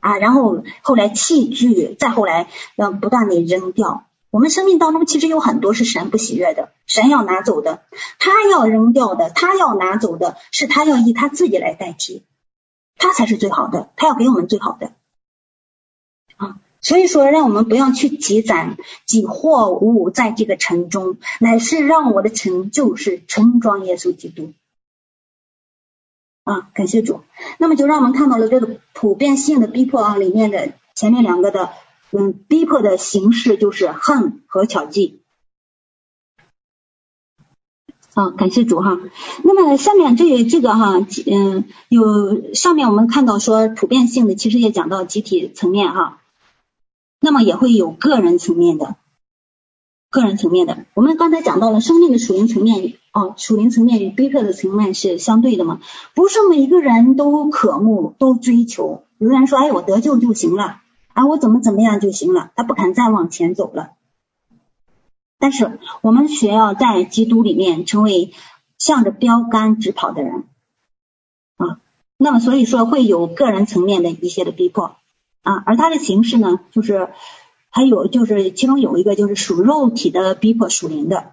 [0.00, 4.06] 啊，然后后来器具，再后来要不断的扔掉。
[4.32, 7.84] 我们生命当中其实有很多是神不喜悦的，神要拿走的，
[8.18, 12.24] 他要扔掉的，他要拿走的，是他要以他自己来代替。
[12.96, 14.92] 他才是最好的，他要给我们最好的
[16.36, 16.60] 啊！
[16.80, 24.52] 所以说，让我们不要去积攒积货物在这个城中，乃是让我的城就是盛装耶稣基督
[26.44, 26.70] 啊！
[26.74, 27.20] 感谢主。
[27.58, 31.72] 那么就让我们看到了这个普遍性的逼迫啊，里面的前面两个的
[32.12, 35.20] 嗯逼迫的形式就是恨和巧计。
[38.14, 39.00] 啊，感谢主哈。
[39.42, 46.20] 那么下面这这个哈，嗯，有上面我们看到说普遍性的，其实也讲到集体层面哈。
[47.20, 48.96] 那么也会有个人层面的，
[50.10, 50.84] 个人层面的。
[50.92, 55.80] 我们刚才讲到了生命的属灵层面，哦，属灵层面与逼迫的层面是相对的嘛？
[56.14, 59.04] 不是每一个人都渴慕、都追求。
[59.16, 60.82] 有的人说，哎，我得救就行了，
[61.14, 63.92] 啊，我怎么怎么样就行了，他不肯再往前走了。
[65.38, 68.32] 但是我们需要在基督里面成为
[68.78, 70.44] 向着标杆直跑的人
[71.56, 71.80] 啊，
[72.16, 74.96] 那么所以说会有个人层面的一些的逼迫
[75.42, 77.10] 啊，而它的形式呢，就是
[77.70, 81.32] 还有就是其中有一个就是属肉体的逼迫属灵的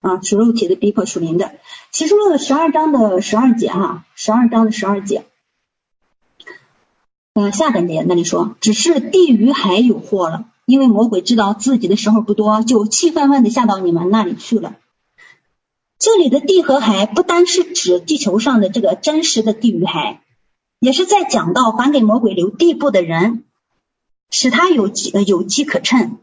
[0.00, 1.56] 啊，属肉体的逼迫属灵的。
[1.90, 5.24] 启示录的十二章的十二节哈，十二章的十二节，
[7.38, 14.76] 嗯，下半节那里说，只是地与海有祸了，因为魔鬼知道自己的时候不多，就气愤愤的下到你们那里去了。
[15.98, 20.22] 这里的地和海不单是指地球上的这个真实的地与海，
[20.80, 23.44] 也是在讲到还给魔鬼留地步的人，
[24.30, 26.16] 使他有机呃有机可乘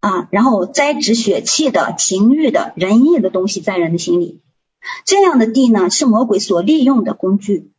[0.00, 4.42] 啊，然后栽植血气的、情欲的、仁义的东西在人的心里。
[5.06, 7.70] 这样的地呢，是魔鬼所利用的工具。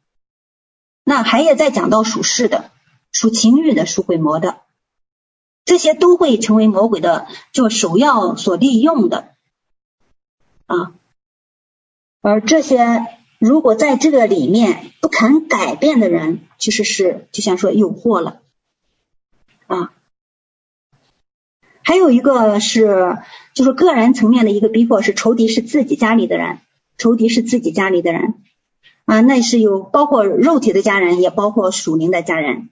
[1.03, 2.71] 那还也在讲到属世的、
[3.11, 4.61] 属情欲的、属鬼魔的，
[5.65, 9.33] 这些都会成为魔鬼的就首要所利用的
[10.67, 10.93] 啊。
[12.21, 13.05] 而这些
[13.39, 18.41] 如果在这个里面不肯改变的人，其实是就像说有祸了
[19.67, 19.93] 啊。
[21.81, 23.17] 还有一个是
[23.55, 26.59] 就是个人层面的一个逼迫，是仇敌是自己家里的人，
[26.97, 28.35] 仇敌是自己家里的人
[29.05, 32.69] 啊，那是有包括肉体的家人，也包括属灵的家人。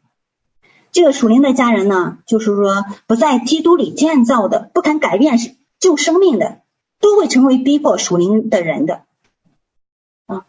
[0.92, 5.38] 这个属灵的家人呢，就是说不在基督里建造的，不肯改变
[5.80, 6.62] 旧生命的，
[7.00, 9.04] 都会成为逼迫属灵的人的。
[10.26, 10.46] 啊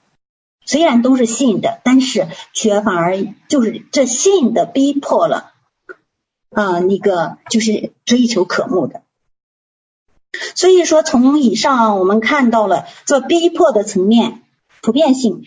[0.65, 3.17] 虽然都是信的，但是却反而
[3.49, 5.53] 就是这信的逼迫了
[6.51, 9.03] 啊，那个就是追求渴慕的。
[10.55, 14.43] 所以说，从以上我们看到了这逼迫的层面、
[14.83, 15.45] 普遍性，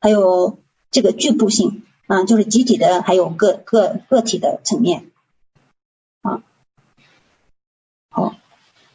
[0.00, 0.58] 还有
[0.90, 5.10] 这个局部性啊，就是集体的，还有个个个体的层面
[6.22, 6.42] 啊，
[8.10, 8.34] 好。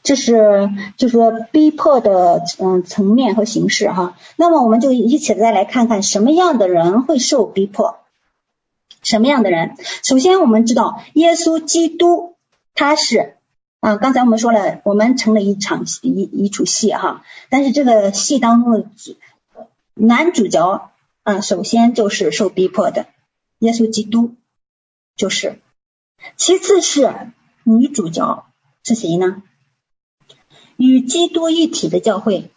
[0.01, 7.99] 这是就是说逼迫的嗯层面和形式哈，那么我们就一起再来看看什么样的人会受逼迫，
[9.03, 9.75] 什么样的人？
[10.01, 12.37] 首先我们知道耶稣基督
[12.73, 13.35] 他是
[13.81, 18.85] 啊，刚才我们说了，我们成了一场一一出戏哈，但是这个戏当中的
[19.93, 20.89] 男主角
[21.29, 23.05] 啊，首先就是受逼迫的
[23.59, 24.35] 耶稣基督，
[25.15, 25.61] 就是，
[26.37, 27.31] 其次是
[27.63, 28.47] 女主角
[28.83, 29.43] 是谁呢？
[30.75, 32.49] 与基督一体的教会，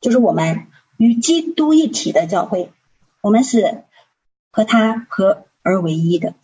[0.00, 2.72] 就是我们与基督一体的教会，
[3.20, 3.82] 我们是
[4.52, 6.36] 和他合而为一的，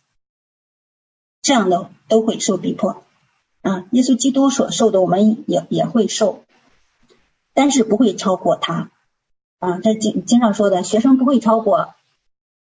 [1.40, 3.04] 这样的都会受逼迫
[3.60, 3.86] 啊。
[3.92, 6.44] 耶稣基督所受的，我们也也会受，
[7.54, 8.90] 但是不会超过他
[9.62, 9.78] 啊。
[9.82, 11.94] 这经经常说的，学生不会超过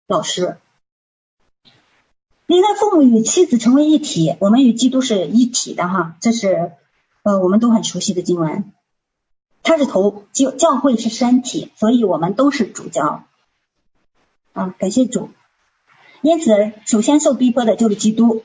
[0.07, 0.57] 老师。
[2.45, 6.73] 离开父母与妻子成为一体，我们与基督是一体的哈，这是。
[7.23, 8.73] 呃，我们都很熟悉的经文，
[9.61, 13.25] 他是头，教教会是身体，所以我们都是主教
[14.53, 15.29] 啊，感谢主。
[16.23, 18.43] 因此，首先受逼迫的就是基督。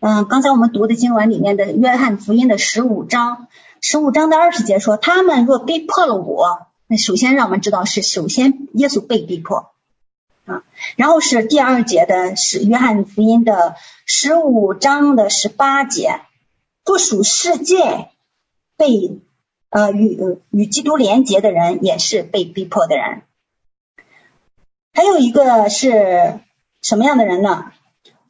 [0.00, 3.46] 嗯，刚才我们读的经文里面的约翰福音的十五章，
[3.80, 9.70] 十五章的二十节说，他们若逼迫了我，那首先让我们知道是首先耶稣被逼迫
[10.46, 10.64] 啊，
[10.96, 16.22] 然后是第二节的是约翰福音的十五章的十八节。
[16.84, 18.08] 不属世界
[18.78, 19.20] 被
[19.68, 23.24] 呃与与基督连结的人，也是被逼迫的人。
[24.94, 26.40] 还有一个是
[26.80, 27.72] 什么样的人呢？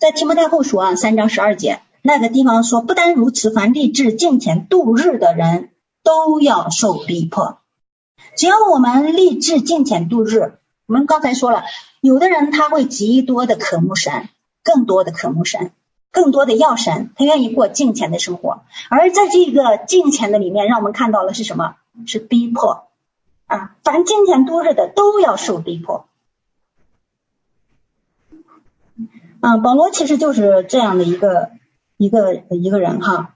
[0.00, 5.70] 在提摩太后书啊三章十二节那个地方说，不单如此，凡立志敬虔度日的人
[6.02, 7.60] 都要受逼迫。
[8.38, 10.54] 只要我们立志敬虔度日，
[10.86, 11.64] 我们刚才说了，
[12.00, 14.28] 有的人他会极多的渴慕神，
[14.62, 15.72] 更多的渴慕神。
[16.10, 21.76] 更多的要神，他愿意过敬虔的生活，而在这个敬虔的里面，让我们看到了是什么？
[22.06, 22.88] 是逼迫
[23.46, 23.76] 啊！
[23.84, 26.06] 凡敬虔度日的都要受逼迫。
[29.40, 31.50] 啊，保罗其实就是这样的一个
[31.98, 33.34] 一个一个人哈。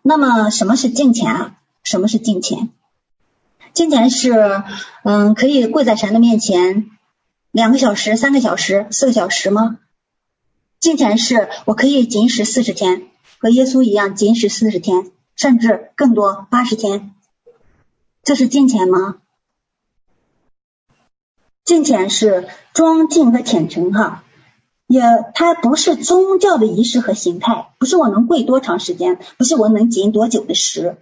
[0.00, 1.56] 那么什么是敬虔啊？
[1.82, 2.70] 什么是敬虔？
[3.74, 4.62] 金钱是
[5.02, 6.90] 嗯，可以跪在神的面前
[7.50, 9.78] 两个小时、三个小时、四个小时吗？
[10.78, 13.08] 金钱是我可以禁食四十天，
[13.38, 17.14] 和耶稣一样禁食四十天，甚至更多八十天，
[18.22, 19.16] 这是金钱吗？
[21.64, 24.22] 金钱是庄敬和虔诚哈，
[24.86, 25.02] 也
[25.34, 30.96] 它不是宗教的仪式和形态，不是我能跪多长时间，不是我能禁多久的食，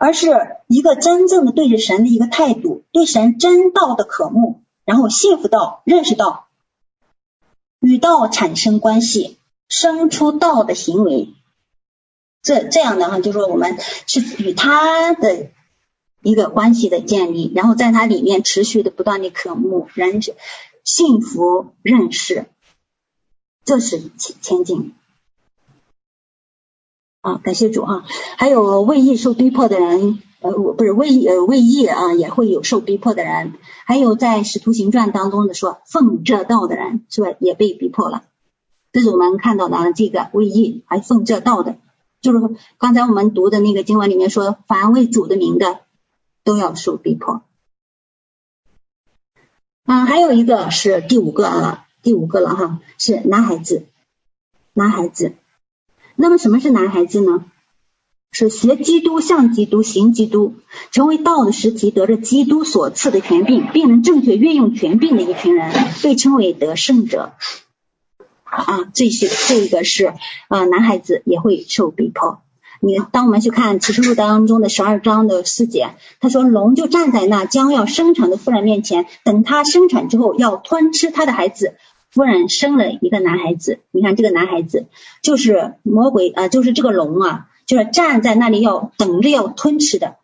[0.00, 6.48] 而是一个真正的对着神的一个态度，对神真道的渴慕，然后信服道，认识道。
[7.80, 9.36] 与道产生关系，
[9.68, 11.34] 生出道的行为，
[12.40, 13.76] 这这样的话，就说我们
[14.06, 15.50] 是与他的
[16.22, 20.34] 一个关系的建立，然后在他里面持续的不断的渴慕、认识、
[20.82, 22.46] 信服、认识，
[23.66, 24.94] 这是前前进。
[27.20, 28.04] 啊，感谢主啊，
[28.38, 33.52] 还有为义受逼迫的人，呃，我不是为义呃为义啊，也会有受逼迫的人，
[33.84, 38.24] 还有在使徒行传当中的说奉这道的人，是吧，也被逼迫了。
[38.92, 41.76] 这是我们看到的这个为义还奉这道的，
[42.22, 42.40] 就是
[42.78, 45.80] 刚才我们读的那个经文里面说，凡为主的名的
[46.42, 47.42] 都要受逼迫。
[49.84, 53.84] 啊，还有一个是第五个啊，第五个了哈，是男孩子，
[54.72, 55.34] 男孩子。
[56.20, 57.46] 那么什么是男孩子呢？
[58.32, 60.54] 是学基督、像基督、行基督，
[60.92, 67.32] 成为道的实体，得着基督所赐的权柄，并能正确运用权柄的一群人，被称为得胜者。
[68.44, 70.12] 啊，这些这个是
[70.48, 72.42] 啊，男孩子也会受逼迫。
[72.80, 81.74] 你当我们去看启示录当中的十二章的四节，他说龙就站在那将要生产的妇人面前，等他生产之后要吞吃他的孩子。
[82.10, 84.86] 夫人生了一个男孩子，你看这个男孩子
[85.22, 90.16] 就是魔鬼啊，就是这个龙啊，就是站在那里要等着要吞吃的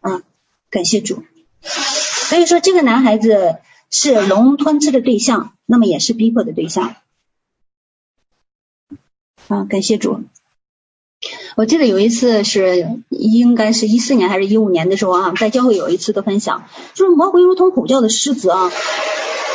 [0.00, 0.22] 啊。
[0.68, 1.22] 感谢主，
[1.62, 3.56] 所以说这个男孩子
[3.90, 6.96] 是龙吞吃的对象，那么也是逼迫的对象
[9.48, 9.64] 啊。
[9.64, 10.24] 感谢主，
[11.56, 18.70] 我记得有一次是应该是一四年还是一五年的时候啊，在教会有一次的分享，就是魔鬼如同吼叫的狮子啊。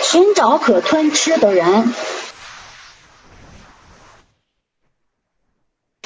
[0.02, 1.94] 寻找可吞吃的人，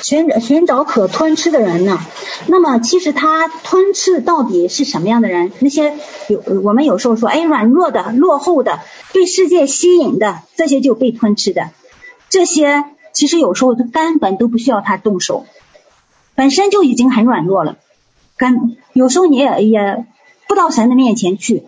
[0.01, 1.99] 寻寻找可吞吃的人呢？
[2.47, 5.51] 那么其实他吞吃到底是什么样的人？
[5.59, 8.81] 那些有我们有时候说，哎，软弱的、落后的、
[9.13, 11.71] 被世界吸引的，这些就被吞吃的。
[12.29, 12.83] 这些
[13.13, 15.45] 其实有时候他根本都不需要他动手，
[16.35, 17.77] 本身就已经很软弱了。
[18.37, 20.05] 根有时候你也也
[20.47, 21.63] 不到神的面前去。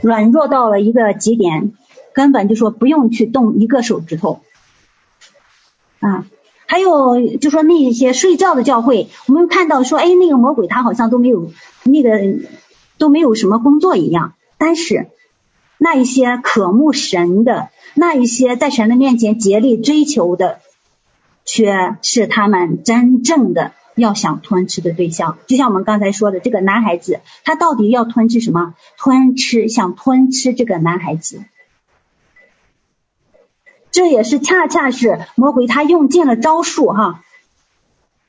[0.00, 1.72] 软弱到了一个极点，
[2.12, 4.40] 根本就说不用去动一个手指头
[6.00, 6.26] 啊。
[6.66, 11.50] 还有就说那一些睡觉的教会，我们看到说，哎，那个魔鬼他好像都没有
[11.84, 12.40] 那个
[12.98, 14.34] 都没有什么工作一样。
[14.58, 15.08] 但是
[15.78, 20.58] 那一些渴慕神的，那一些在神的面前竭力追求的，
[21.44, 23.72] 却是他们真正的。
[23.98, 28.74] 要想吞吃的对象，就像我们刚才说的，这个男孩子，他到底要吞吃什么？
[28.96, 31.42] 吞吃，想吞吃这个男孩子，
[33.90, 37.24] 这也是恰恰是魔鬼他用尽了招数哈，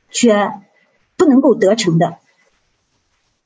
[0.10, 0.54] 却
[1.16, 2.18] 不能够得逞的。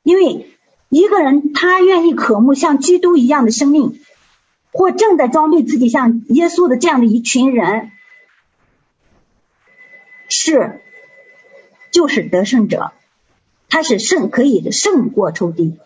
[0.04, 0.50] 因为
[0.88, 4.00] 一个人他愿意渴慕像基督一样的生命，
[4.72, 7.92] 或正在装备自己像耶稣的这样的一群人，
[10.30, 10.80] 是。
[11.94, 12.92] 就是得胜者，
[13.70, 15.78] 他是胜可以胜过仇敌。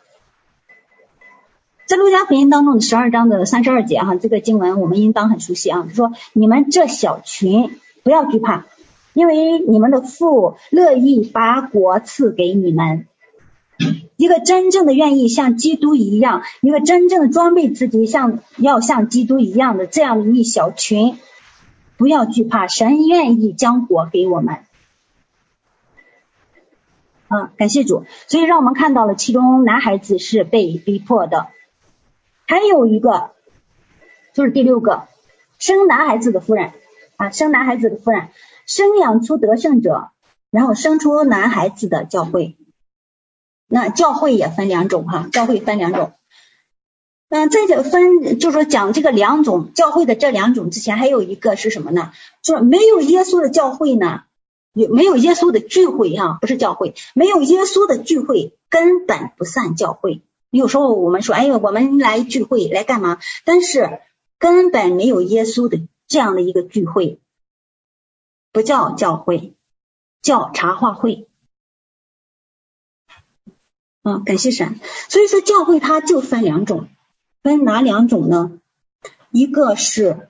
[1.85, 5.87] 在路加福音当中的十二章的三十二节哈，这个经文我们应当很熟悉啊。
[5.93, 8.65] 说你们这小群不要惧怕，
[9.13, 13.05] 因为你们的父乐意把国赐给你们。
[14.15, 21.17] 一个真正的愿意像基督一样，一个真正的装备自己像要像基督一样的这样的一小群，
[21.97, 24.57] 不要惧怕，神愿意将国给我们。
[27.27, 31.47] 啊，感谢主，所以让我们看到了其中男孩子是被逼迫的，
[32.47, 33.31] 还有一个
[34.33, 35.07] 就是第六个
[35.59, 36.71] 生男孩子的夫人
[37.17, 38.29] 啊，生男孩子的夫人
[38.65, 40.11] 生养出得胜者，
[40.51, 42.55] 然后生出男孩子的教会。
[43.67, 46.13] 那教会也分两种哈，教会分两种。
[47.27, 52.13] 嗯，在这分就是说讲这个两种教会的这两种之前，还有一个是什么呢？
[52.41, 54.23] 就是没有耶稣的教会呢。
[54.77, 56.37] 有没有耶稣的聚会哈？
[56.39, 60.21] 不是教会，没有耶稣的聚会根本不算教会。
[60.51, 63.17] 有时候我们说，哎呦，我们来聚会来干嘛？
[63.43, 64.01] 但是
[64.37, 67.19] 根本没有耶稣的这样的一个聚会，
[68.51, 69.53] 不叫教会，
[70.21, 71.27] 叫茶话会。
[74.03, 74.79] 啊，感谢神。
[75.09, 76.87] 所以说教会它就分两种，
[77.41, 78.59] 分哪两种呢？
[79.31, 80.29] 一个是。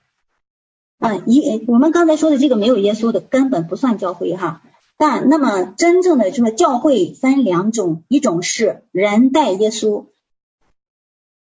[0.99, 4.63] 啊，一我们刚才说的这个没有耶稣的根本不算教会哈，
[4.97, 10.05] 但那么真正的这个教会分两种，一种是人带耶稣，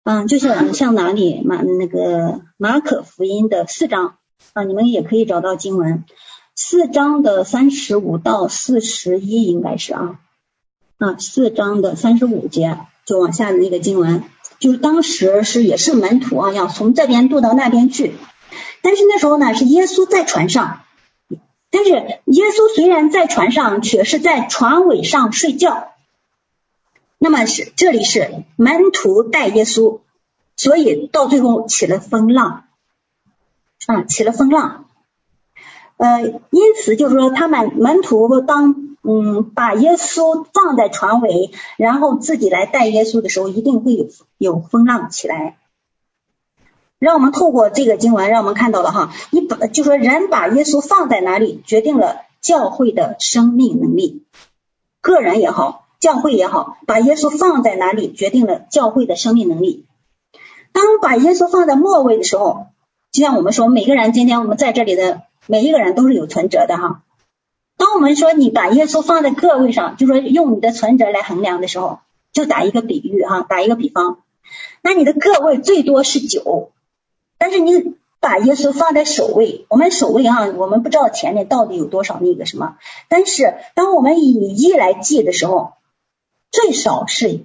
[0.05, 4.15] 嗯，就是像哪里马那个马可福音的四章
[4.55, 6.05] 啊，你们也可以找到经文，
[6.57, 10.19] 四章的三十五到四十一应该是啊，
[10.97, 14.25] 啊四章的三十五节就往下的那个经文，
[14.59, 18.15] 就是当时是也是门徒啊，要从这边渡到那边去。
[18.83, 20.81] 但是那时候呢，是耶稣在船上，
[21.71, 25.89] 但是耶稣虽然在船上，却是在船尾上睡觉。
[27.19, 30.01] 那么是这里是门徒带耶稣，
[30.57, 32.65] 所以到最后起了风浪，
[33.87, 34.87] 啊，起了风浪。
[35.97, 45.59] 呃，因此就是说，他们门徒当嗯把耶稣放在船尾，然后自己来带耶稣的时候，一定会有有风浪起来。
[47.03, 54.23] 让我们透过这个经文，让我们看到了哈，你把就说人把耶稣放在哪里，决定了教会的生命能力。
[55.01, 59.85] 个人也好，教会也好，把耶稣放在哪里，决定了教会的生命能力。
[60.71, 62.67] 当把耶稣放在末位的时候，
[63.11, 67.03] 就像我们说，每个人今天我们在这里的每一个人都是有存折的哈。
[67.77, 71.99] 当我们说你把耶稣放在个位上，就说用你的存折来衡量的时候，
[72.33, 74.19] 就打一个比喻哈，打一个比方，
[74.83, 76.71] 那你的个位最多是九。
[77.43, 82.77] 但是你把耶稣放在首位，我们首位啊，我们不知道前面到底有多少那个什么。
[83.09, 85.73] 但是当我们以一来计的时候，
[86.53, 87.41] 最少是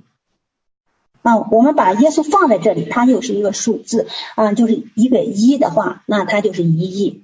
[1.23, 7.23] 啊，我们把耶稣放在这里，它又是一个数字啊，就是一个一的话，那它就是一亿，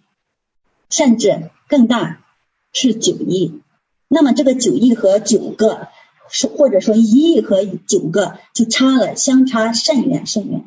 [0.90, 2.24] 甚至更大
[2.72, 3.62] 是九亿。
[4.08, 5.90] 那么这个九亿和九个
[6.28, 10.64] 是，或者说一亿和九个就差了，相差甚远甚远。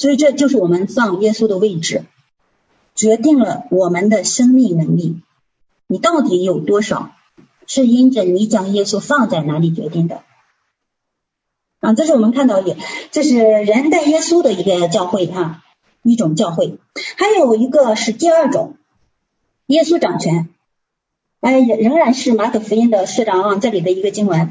[0.00, 2.06] 所以这就是我们放耶稣的位置，
[2.94, 5.20] 决定了我们的生命能力。
[5.88, 7.10] 你到底有多少，
[7.66, 10.22] 是因着你将耶稣放在哪里决定的。
[11.80, 12.78] 啊，这是我们看到的，
[13.10, 15.62] 这是人带耶稣的一个教会哈，
[16.02, 16.78] 一种教会。
[17.18, 18.78] 还有一个是第二种，
[19.66, 20.48] 耶稣掌权，
[21.40, 24.50] 哎，仍然是马可福音的四章啊，这里的一个经文。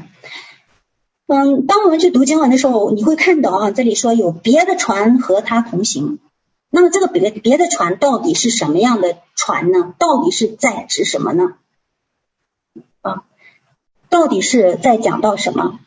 [1.32, 6.18] 嗯，当我们去读经文的时候，你会看到啊，这里说有别的船和他同行。
[6.70, 9.94] 那么这个别别的船到底是什么样的船呢？
[9.96, 11.54] 到底是在指什么呢？
[13.02, 13.22] 啊，
[14.08, 15.78] 到底是在讲到什么？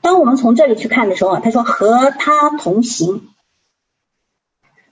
[0.00, 3.28] 当我们从这里去看的时候，他说和他同行，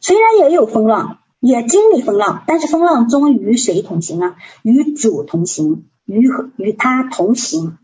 [0.00, 4.36] 虽然也有风浪，也经历风浪，但是风浪中与谁同行啊？
[4.60, 7.78] 与主同行，与和与他同行。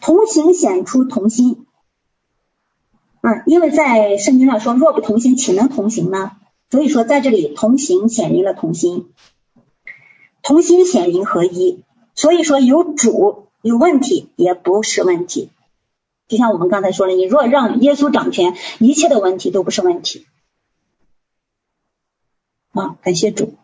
[0.00, 1.66] 同行显出同心，
[3.20, 6.32] 嗯，因为在圣经上说，若不同行，岂能同行呢？
[6.70, 9.12] 所以说，在这里同行显明了同心，
[10.42, 11.84] 同心显明合一。
[12.14, 15.50] 所以说，有主有问题也不是问题。
[16.28, 20.26] 就像我们刚才说的，你若让耶稣掌权，一切的问题都不是问题。
[22.72, 23.54] 啊，感谢主。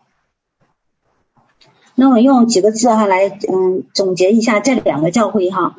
[1.95, 5.75] 那我用几个字哈来嗯总结一下这两个教会哈。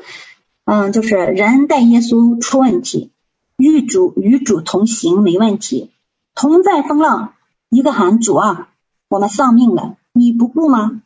[0.72, 3.10] 嗯，就是人带耶稣出问题，
[3.56, 5.90] 与主与主同行没问题，
[6.36, 7.34] 同在风浪，
[7.70, 8.68] 一个喊主啊，
[9.08, 11.02] 我们丧命了，你不顾吗？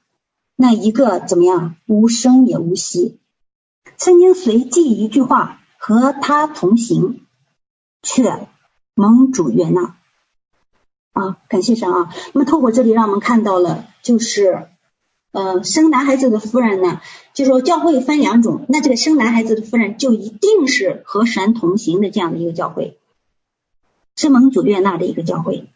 [0.54, 1.76] 那一个怎么样？
[1.86, 3.18] 无声也无息，
[3.96, 7.22] 曾经随即一句话和他同行，
[8.02, 8.46] 却
[8.94, 9.96] 蒙主悦纳
[11.14, 12.10] 啊，感谢神啊。
[12.34, 14.68] 那么透过这里，让我们看到了，就是。
[15.34, 17.00] 呃，生男孩子的夫人呢，
[17.32, 23.00] 就说教会分两种，那这个生男孩子的夫人就一定是和神同行的这样的一个教会，
[24.14, 25.68] 是蒙主悦纳的一个教会。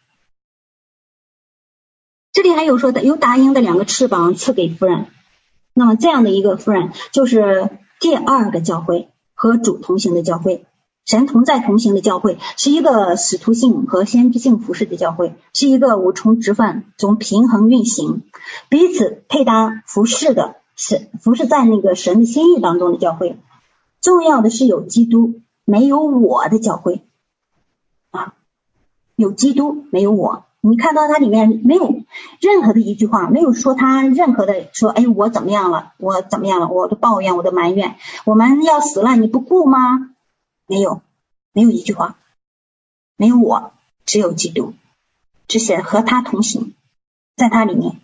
[2.31, 5.07] 这里还有说的，有打鹰的两个翅膀赐给夫人，
[5.73, 10.63] 那么这样的一个夫人就是第二个教会，和主同行的教会。
[11.09, 18.21] 神同在同行的教会，是一个使徒性和先知性服侍的教会，是一个五重职分从平衡运行、
[18.69, 23.39] 彼此配搭服侍的，是服侍在那个神的心意当中的教会。
[24.01, 27.01] 重要的是有基督，没有我的教会
[28.11, 28.35] 啊，
[29.15, 30.43] 有基督，没有我。
[30.61, 31.87] 你看到它里面没有
[32.39, 35.93] 任何的一句话，没有说他任何的说，哎，我怎么样了？
[35.97, 36.67] 我怎么样了？
[36.67, 37.95] 我的抱怨，我的埋怨，
[38.25, 40.11] 我们要死了，你不顾吗？
[40.69, 41.01] 没有，
[41.51, 42.15] 没有一句话，
[43.17, 43.73] 没有我，
[44.05, 44.75] 只有基督，
[45.47, 46.75] 只写和他同行，
[47.35, 47.99] 在他里面。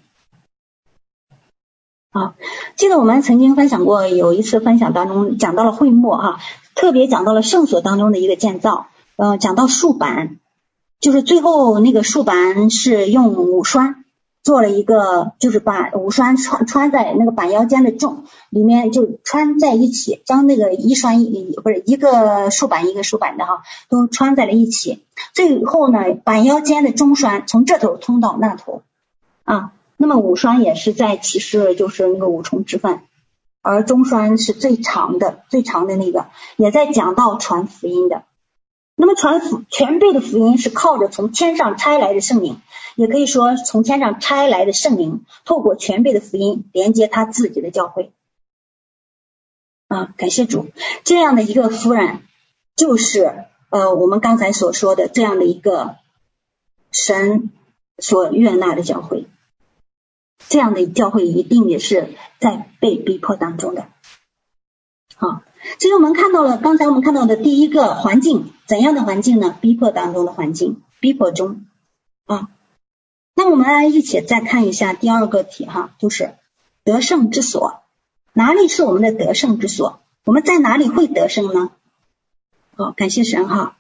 [2.10, 2.34] 啊，
[2.76, 6.40] 记得我们曾经分享过，有一次分享当中讲到了会幕哈，
[6.74, 10.40] 特别讲到了圣所当中的一个建造，呃，讲到竖板，
[11.00, 14.05] 就是最后那个竖板是用五栓。
[14.46, 25.04] 做了一个，就是把五栓穿穿在那个板腰间的中里面，就穿在一起，将那个一栓一不是一个竖板一个竖板的哈，都穿在了一起。
[25.34, 28.84] 最后呢，板腰间的中栓从这头通到那头
[29.46, 29.72] 啊。
[29.98, 33.00] 那么五栓也是在启示，就是那个五重之分，
[33.64, 38.22] 而中栓是最长的，最长的那个，也在讲到传福音的。
[38.96, 42.62] 那么传福全备的福音是靠着从天上差来的圣灵，
[42.96, 48.12] 也可以说从天上差来的圣灵，透过全备的福音连接他自己的教会。
[49.88, 50.72] 啊，感谢主，
[51.04, 52.22] 这样的一个夫人，
[52.76, 55.98] 就是呃我们刚才所说的这样的一个
[56.92, 57.52] 神
[58.00, 59.28] 所悦纳的教会。
[60.48, 63.88] 这样的教会一定也是在被逼迫当中的。
[65.16, 65.42] 好，
[65.80, 69.56] 其实我们看到了刚才我们看到的第一个环境，怎样的环境呢？
[69.62, 71.66] 逼迫当中的环境，逼迫中
[72.26, 72.50] 啊。
[73.36, 76.36] 那我们来一起再看一下第二个题哈，就是
[76.84, 77.82] 得胜之所，
[78.34, 80.00] 哪里是我们的得胜之所？
[80.24, 81.72] 我们在哪里会得胜呢？
[82.78, 83.78] 好，感谢神哈。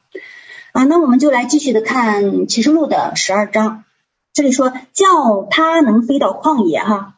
[0.74, 3.86] 啊，那我们就来继续的看启示录的十二章，
[4.34, 7.16] 这里说叫他能飞到旷野哈，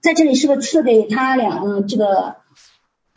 [0.00, 2.36] 在这里是不是赐给他两这个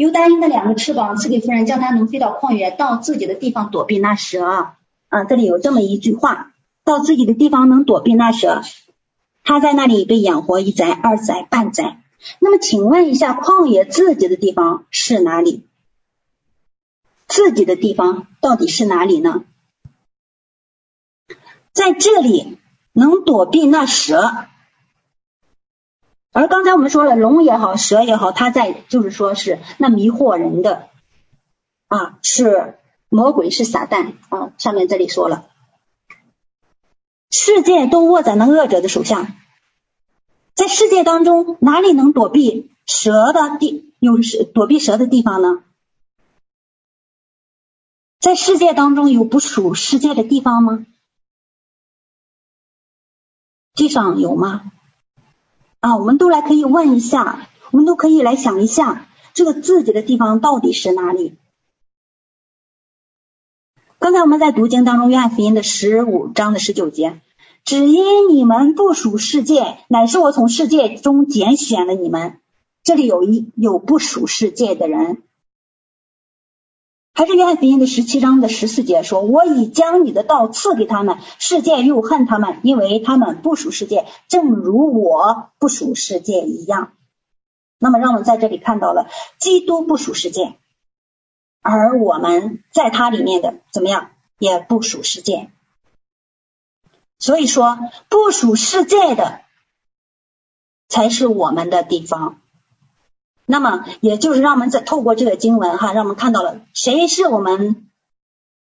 [0.03, 4.77] 犹大鹰的两个翅膀赐给夫人，叫他能飞到旷野，到自己的地方躲避那蛇啊？
[5.07, 6.51] 啊，这里有这么一句话，
[6.83, 8.63] 到自己的地方能躲避那蛇，
[9.43, 12.01] 他在那里被养活一载、二载、半载。
[12.39, 15.65] 那么请问一下，旷野自己的地方是哪里？
[17.29, 19.45] 自己的地方到底是哪里呢？
[21.71, 22.57] 在这里
[22.91, 24.47] 能躲避那蛇，
[26.33, 30.89] 而刚才我们说了，龙也好，蛇也好，它在就是说是那迷惑人的
[31.87, 34.51] 啊，是魔鬼，是撒旦啊。
[34.57, 35.47] 上面这里说了，
[37.29, 39.35] 世界都握在那恶者的手下，
[40.55, 43.93] 在世界当中哪里能躲避蛇的地？
[43.99, 44.13] 有
[44.53, 45.63] 躲避蛇的地方呢？
[48.19, 50.85] 在世界当中有不属世界的地方吗？
[53.75, 54.71] 地上有吗？
[55.83, 61.35] 啊，我们都来可以问一下，我们都可以来想一下，这个自己的地方到底是哪里？
[63.99, 67.19] 刚才我们在读经当中，约翰福音的十五章的十九节，
[67.65, 72.39] 只因你们不属世界，乃是我从世界中拣选了你们。
[72.81, 75.21] 这里有一有不属世界的人。
[77.15, 86.93] 还是约翰福音的十七章的十四节说：“我已将你的道赐给他们，世界又恨他们，因为他们不属世界，正如我不属世界一样。”
[87.77, 89.09] 那么，让我们在这里看到了
[89.39, 90.55] 基督不属世界，
[91.61, 94.09] 而我们在他里面的怎么样
[94.39, 95.51] 也不属世界。
[97.19, 97.77] 所以说，
[98.09, 99.41] 不属世界的
[100.87, 102.39] 才是我们的地方。
[103.45, 107.89] 那么，也就是让我们在透过这个经文哈，让我们看到了谁是我们，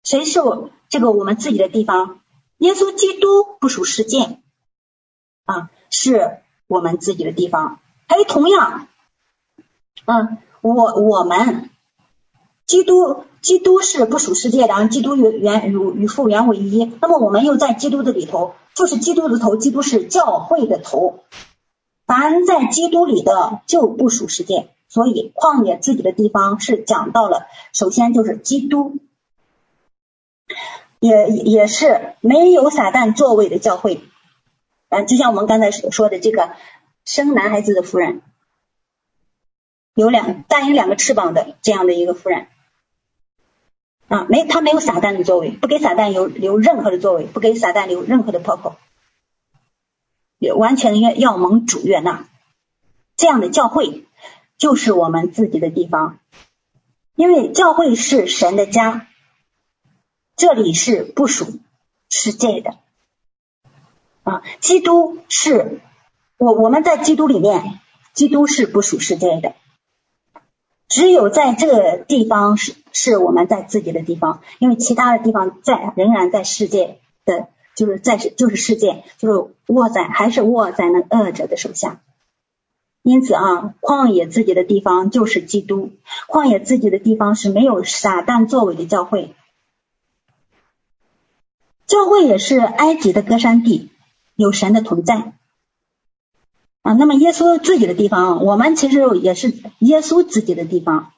[0.04, 2.20] 谁是我这个我们自己的地方。
[2.58, 3.28] 耶稣基督
[3.60, 4.40] 不属世界
[5.46, 7.80] 啊，是我们自己的地方。
[8.08, 8.88] 还有同样，
[10.06, 11.70] 嗯，我我们
[12.66, 16.86] 基督基督是不属世界的，基督与原与与父原为一。
[17.02, 21.24] 那么我们又在基督的里头，就是基督的头，基督是教会的头。
[22.12, 28.98] 凡在基督里的就不属世界，所以旷野自己的地方是讲到了，首先就是基督，
[31.00, 34.02] 也也是没有撒旦作为的教会，
[34.90, 36.52] 啊，就像我们刚才所说的这个
[37.06, 38.22] 生男孩子的夫人，
[39.96, 42.48] 有两带有两个翅膀的这样的一个夫人，
[44.10, 48.76] 啊，没他没有撒旦的作为，不给撒旦留留任何的作为，不给撒旦留任何的破口。
[50.50, 52.28] 完全要要蒙主悦纳，
[53.16, 54.06] 这样的教会
[54.58, 56.18] 就是我们自己的地方，
[57.16, 59.08] 因为教会是神的家，
[60.36, 61.60] 这里是不属
[62.10, 62.78] 世界的
[64.24, 64.42] 啊。
[64.60, 65.80] 基督是
[66.38, 67.80] 我我们在基督里面，
[68.14, 69.54] 基督是不属世界的，
[70.88, 77.50] 只有在这个地方是是我们在自己的地方，因为其他的地方在仍然在世界的。
[77.82, 82.00] 就是在就是世界，就是握在还是握在那恶者的手下。
[83.02, 85.94] 因此啊，旷野自己的地方就是基督，
[86.28, 89.34] 旷野自己的地方是没有撒旦作为的教会。
[91.88, 93.90] 教会也是埃及的歌珊地，
[94.36, 95.34] 有神的同在
[96.84, 96.94] 啊。
[96.94, 101.14] 那么耶稣自己的地方，我们其实也是耶稣自己的地方。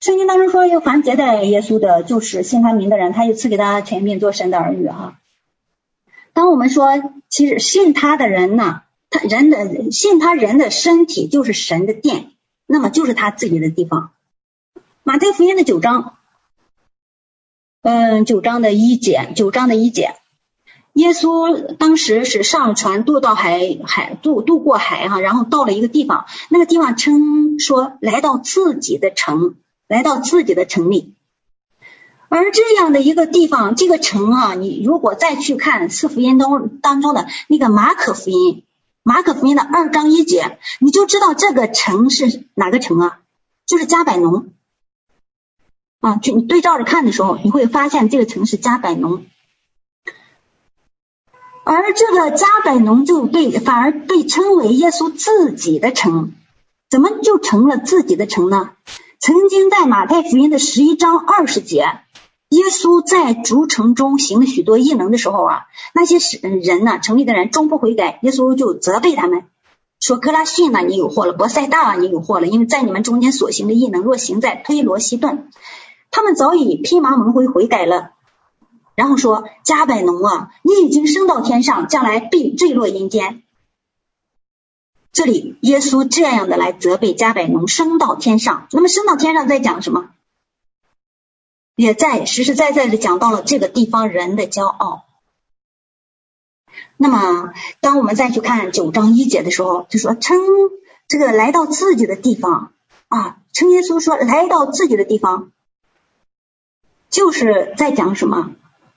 [0.00, 5.20] 圣经当中说，要凡接待耶稣的，就是信他名的人，他又赐给他权柄做神的儿女哈。
[6.32, 6.86] 当我们说，
[7.28, 8.80] 其实信他的人呢，
[9.10, 12.30] 他人的信他人的身体就是神的殿，
[12.66, 14.12] 那么就是他自己的地方。
[15.02, 16.16] 马太福音的九章，
[17.82, 20.14] 嗯，九章的一节，九章的一节，
[20.94, 29.56] 耶稣当时是上船渡到海海渡渡过海哈，然后到了一个地方，那个地方称说来到自己的城。
[29.90, 31.14] 来到自己的城里，
[32.28, 38.62] 而这样的一个地方，这个城啊，你如果再去看四福音当当中的那个马可福音，
[39.02, 43.18] 马可福音的二章一节，你就知道这个城是哪个城啊？
[43.66, 44.50] 就是迦百农
[45.98, 46.18] 啊。
[46.18, 49.24] 就你对照着看的时候，你会发现这个城是迦百农。
[51.64, 56.32] 而这个迦百农就被反而被称为耶稣自己的城，
[56.88, 58.70] 怎么就成了自己的城呢？
[59.22, 61.80] 曾经在马太福音的十一章二十节，
[62.48, 69.44] 耶稣在逐城中行了许多异能的时候啊，那些人呢，城里的人终不悔改，耶稣就责备他们。
[70.00, 72.46] 说科拉逊呢，你有祸了；伯赛大啊，你有祸了。
[72.46, 75.50] 因为在你们中间所行的异能，若行在推罗西顿，
[76.10, 78.12] 他们早已披麻蒙灰悔改了。
[78.94, 83.42] 然后说加百农啊，你已经升到天上，将来必坠落阴间。
[85.12, 88.68] 这里耶稣这样的来责备迦百农升到天上。
[88.70, 90.10] 那么升到天上在讲什么？
[91.76, 95.06] 也在实实在在的讲到了这个地方人的骄傲。
[96.96, 100.38] 那么，当我们再去看九章一节的时候，就说称
[101.08, 102.72] 这个来到自己的地方
[103.08, 105.50] 啊，称耶稣说来到自己的地方，
[107.08, 108.52] 就是在讲什么？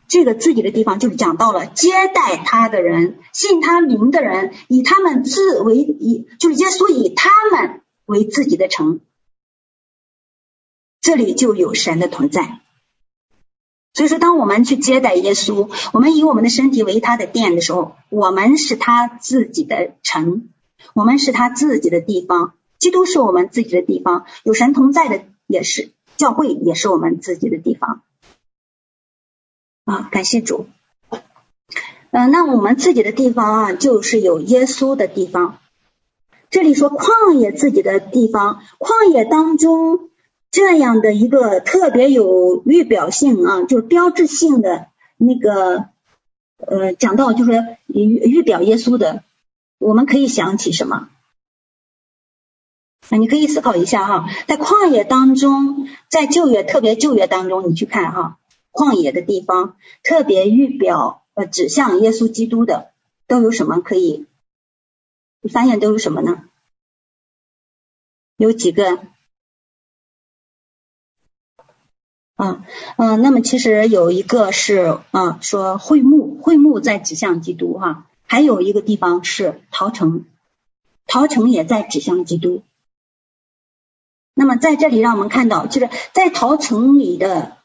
[0.07, 8.99] 这个自己的地方就是讲到了接待他的人，信他名的人，以他们自为以，就是耶稣以他们为自己的城，
[11.01, 12.59] 这里就有神的同在。
[13.93, 20.49] 所以说，当我们去接待耶稣，我们以我们的身体为他的殿的时候，我们是他自己的城，
[20.95, 22.53] 我们是他自己的地方。
[22.79, 28.01] 基督是我们自己的地方，有神同在的也是教会，也是我们自己的地方。
[29.85, 30.67] 啊，感谢主。
[32.11, 35.59] 嗯、那我们自己的地方啊，就是有耶稣的地方。
[36.49, 40.09] 这里说旷野自己的地方，旷野当中。
[40.51, 44.85] 这样的一个特别有预表性啊，就是标志性的
[45.17, 45.85] 那个
[46.57, 49.23] 呃，讲到就是预预表耶稣的，
[49.79, 51.09] 我们可以想起什么？
[53.09, 58.37] 啊，你可以思考一下哈，在旷野当中，在旧约特别旧约当中，你去看哈，
[58.73, 62.91] 旷野的地方特别预表呃，指向耶稣基督的
[63.27, 64.25] 都有什么可以？
[65.39, 66.49] 你发现都有什么呢？
[68.35, 68.99] 有几个？
[72.35, 72.65] 啊，
[72.97, 80.25] 嗯，那么其实有一个是啊，说会幕，会幕在指向基督哈、还有一个地方是陶城，
[81.05, 82.63] 陶城也在指向基督。
[84.33, 87.57] 那么在这里让我们看到，就是在陶城里的，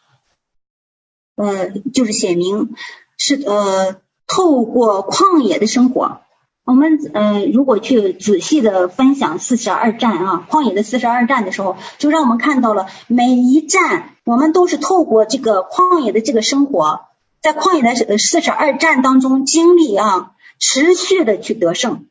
[1.39, 2.75] 呃，就是写明
[3.17, 6.21] 是呃，透过旷野的生活。
[6.65, 17.07] 我们呃，如果去仔细的分享四十二战啊，旷野的四十二战的时候，就让我们看到了每一战，我们都是透过这个旷野的这个生活，
[17.41, 22.05] 在旷野的四十二战当中经历啊，持续的去得胜，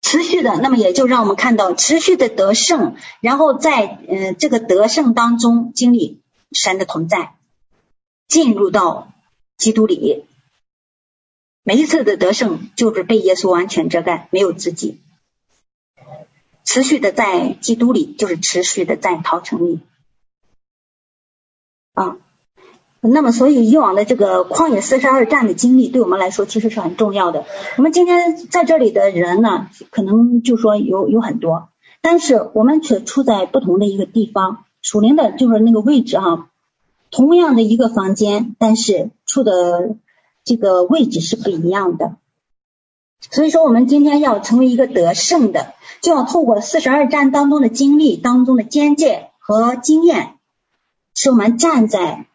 [0.00, 6.22] 持续的，那么也就让我们看到持续的得胜，然后在呃这个得胜当中经历
[6.52, 7.34] 神的同在，
[8.30, 9.12] 进入到
[9.58, 10.24] 基督里。
[11.64, 15.00] 每一次的得胜，就是被耶稣完全遮盖，没有自己，
[16.64, 19.80] 持续的在基督里，就是持续的在逃城里
[21.92, 22.16] 啊。
[23.02, 27.46] 那么，所以以往的这个旷野四十二战的经历，对我们来说其实是很重要的。
[27.78, 31.70] 我们今天在这里的人呢，可能就说有有很多，
[32.00, 36.49] 但是我们却处在不同的一个地方，属灵的就是那个位置哈，
[37.10, 39.96] 同样的一个房间，但是处的。
[40.42, 42.16] 这个位置是不一样的，
[43.30, 50.38] 所以说我们今天要成为一个得胜的，就要透过四十二战当中的经历当中的见证和经验，
[51.14, 52.26] 使我们站在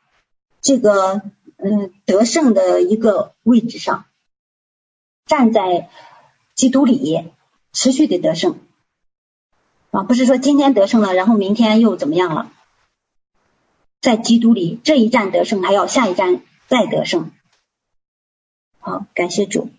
[0.62, 1.24] 这个
[1.58, 4.06] 嗯得胜的一个位置上，
[5.26, 5.90] 站在
[6.54, 7.32] 基督里
[7.74, 8.60] 持续的得胜
[9.90, 12.52] 啊，不是说今天得胜了，然后明天又怎么样了，
[14.06, 17.32] 在基督里这一战得胜，还要下一战再得胜。
[18.78, 19.72] 好，感谢主。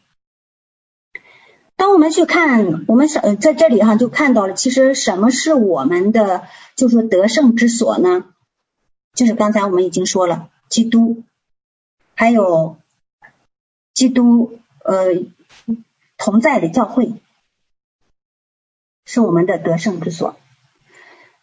[1.77, 8.25] 当我们去看，我们呃在这里哈就看到了，其实什么是我们的，就是说得胜之所呢？
[9.15, 11.23] 就是刚才我们已经说了，基督，
[12.17, 12.79] 还有
[13.95, 15.23] 基督呃
[16.17, 17.13] 同在的教会，
[19.05, 20.35] 是我们的得胜之所。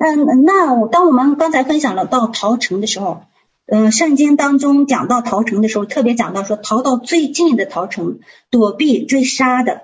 [0.06, 3.24] 嗯，那当我们刚才分享了到逃城的时候。
[3.66, 8.20] 嗯，圣经当中讲到逃城的时候，特别讲到说逃到最近的逃城，
[8.52, 9.84] 躲避追杀的。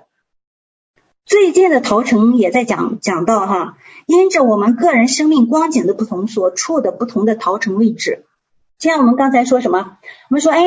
[1.24, 8.26] 最近的逃城也在讲讲到哈，因着我们个人生命光景的不同，所处的不同的逃城位置。
[8.78, 9.96] 就像我们刚才说什么？
[10.28, 10.60] 我们说，哎，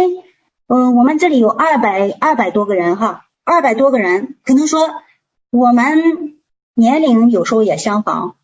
[0.66, 4.90] 嗯，我们这里有二百二百多个人哈，二百多个人，可能说
[5.52, 6.34] 我们
[6.74, 8.38] 年龄有时候也相仿，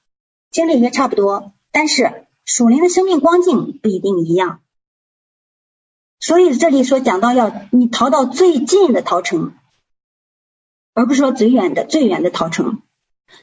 [0.51, 2.25] 经历也差不多，但是。
[2.51, 4.61] 属灵的生命光景不一定一样，
[6.19, 9.53] 所以这里说讲到要你逃到最近的逃城，
[10.95, 12.81] 而不是说最远的最远的逃城。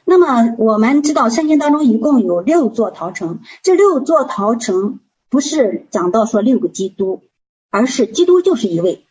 [0.03, 4.99] 那么我们知道圣经当中一共有六座逃城，这六座逃城
[5.29, 7.21] 不是讲到说六个基督，
[7.69, 9.05] 而是基督就是一位。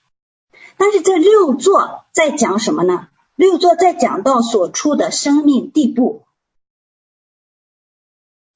[0.76, 3.08] 但是这六座在讲什么呢？
[3.34, 6.25] 六座在讲到所处的生命地步，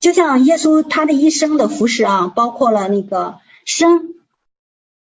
[0.01, 4.15] 就像耶稣他的一生的服饰啊，包括了那个生。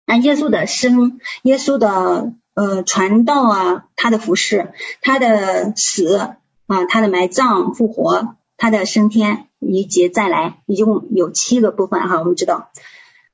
[0.06, 6.18] 啊耶稣的生，耶稣的呃传道啊，他的服饰，他的死
[6.66, 12.72] 啊，他的埋葬、复活，他的升天以及再来，一共有七个部分哈，我们知道。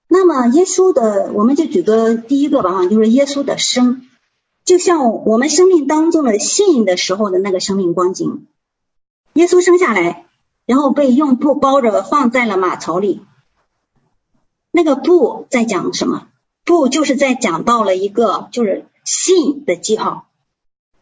[0.09, 4.01] 那么耶稣的，我们就举个第一个吧哈，就是耶稣的生，
[4.65, 8.47] 就像我们生命当中的信的时候的那个生命光景。
[9.31, 10.24] 耶稣生下来，
[10.65, 13.21] 然后被用布包着放在了马槽里，
[14.71, 16.27] 那个布在讲什么？
[16.63, 20.25] 布就是在讲到了一个就是信的记号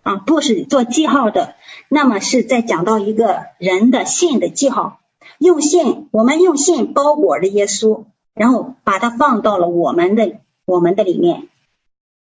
[0.01, 1.55] 啊，布是做记号的，
[1.87, 4.99] 那么是在讲到一个人的信的记号，
[5.37, 8.03] 用信，我们用信包裹着耶稣，
[8.33, 11.47] 然后把它放到了我们的我们的里面，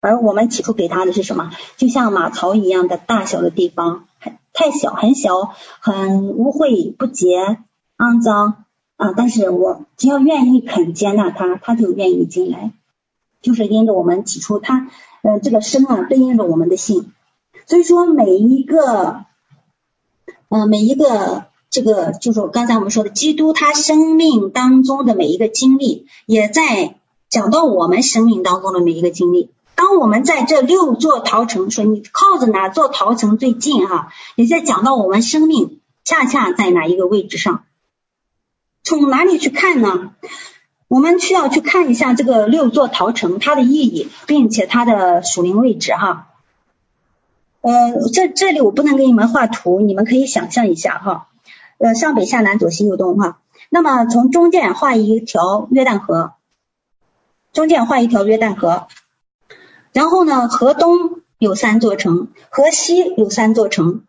[0.00, 1.52] 而我们起初给他的是什么？
[1.76, 4.06] 就像马槽一样的大小的地方，
[4.56, 7.58] 太小，很小，很污秽不洁、
[7.98, 8.64] 肮脏
[8.96, 12.72] 啊，但是我只要愿意肯接纳他，他就愿意进来。
[13.42, 14.88] 就是因着我们起初他，
[15.22, 17.12] 呃，这个生啊，对应着我们的性，
[17.66, 19.26] 所以说每一个，
[20.48, 26.96] 呃，每一个这个，就是刚才我们说的，基督他生命当中的每一个经历，也在
[27.28, 29.50] 讲到我们生命当中的每一个经历。
[29.76, 37.64] 当我们在这六座桃城，说你靠着哪座桃城最近哈，也在讲到我们生命恰恰在哪一个位置上，
[38.82, 40.14] 从哪里去看呢？
[40.88, 46.28] 我们需要去看一下这个六座桃城它的意义，并且它的属灵位置哈。
[47.60, 47.74] 呃，
[48.14, 51.28] 这这里我不能给你们画图，你们可以想象一下哈。
[51.78, 53.40] 呃，上北下南左西右东哈。
[53.68, 56.32] 那么从中间画一条约旦河，
[57.52, 58.86] 中间画一条约旦河。
[59.96, 64.04] 然后呢，河东有三座城，河西有三座城。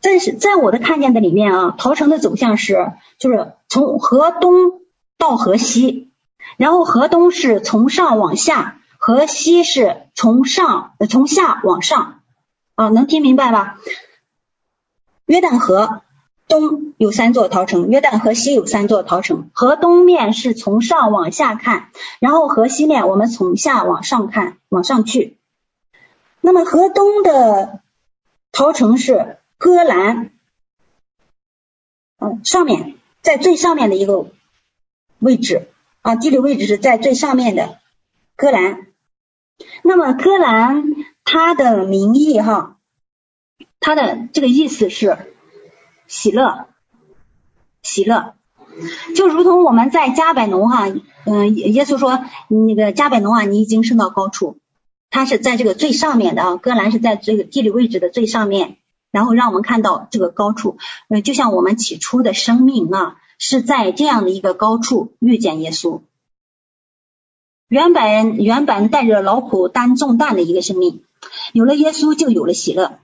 [0.00, 4.80] 但是在我的看见的里面啊，逃城的走向是，就是从河东。
[5.18, 6.10] 到河西，
[6.56, 12.22] 然后河东是从上往下，河西是从上呃从下往上
[12.74, 13.78] 啊，能听明白吧？
[15.26, 16.02] 约旦河
[16.48, 19.50] 东有三座逃城，约旦河西有三座逃城。
[19.52, 21.90] 河东面是从上往下看，
[22.20, 25.38] 然后河西面我们从下往上看，往上去。
[26.40, 27.80] 那么河东的
[28.52, 30.30] 逃城是戈兰，
[32.18, 34.26] 嗯，上面在最上面的一个。
[35.24, 35.68] 位置
[36.00, 37.78] 啊，地理位置是在最上面的
[38.34, 38.88] 戈兰。
[39.84, 40.82] 那么戈兰
[41.22, 42.78] 它的名义哈，
[43.78, 45.16] 它的这个意思是
[46.12, 46.66] 喜乐，
[47.82, 48.34] 喜乐，
[49.16, 50.88] 就如同我们在加百农哈，
[51.24, 54.58] 嗯，耶稣说那个加百农啊，你已经升到高处，
[55.08, 58.76] 他是在这个最上面的啊，戈兰是在这个地理位置的最上面，
[59.10, 60.76] 然后让我们看到这个高处，
[61.08, 63.16] 呃，就像我们起初的生命啊。
[63.44, 66.02] 是在这样的一个高处遇见耶稣，
[67.66, 71.02] 原本原本带着劳苦担重担的一个生命，
[71.52, 73.00] 有了耶稣就有了喜乐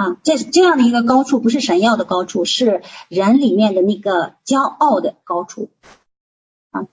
[0.00, 0.16] 啊！
[0.22, 5.68] 这这样的一个高处不是神要的高处，是人里面的那个骄傲的高处
[6.70, 6.86] 啊！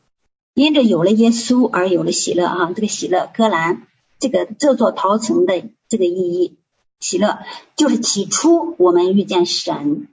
[0.54, 2.74] 因着有了耶稣而有了喜乐啊！
[2.76, 3.88] 这个喜乐，戈兰
[4.20, 6.58] 这个这座陶城的这个意义，
[7.00, 7.40] 喜乐
[7.78, 10.10] 就是起初我们遇见神。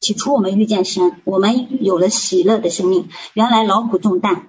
[0.00, 3.10] 起初我们遇见神，我们有了喜乐的生命。
[3.34, 4.48] 原来劳苦重担，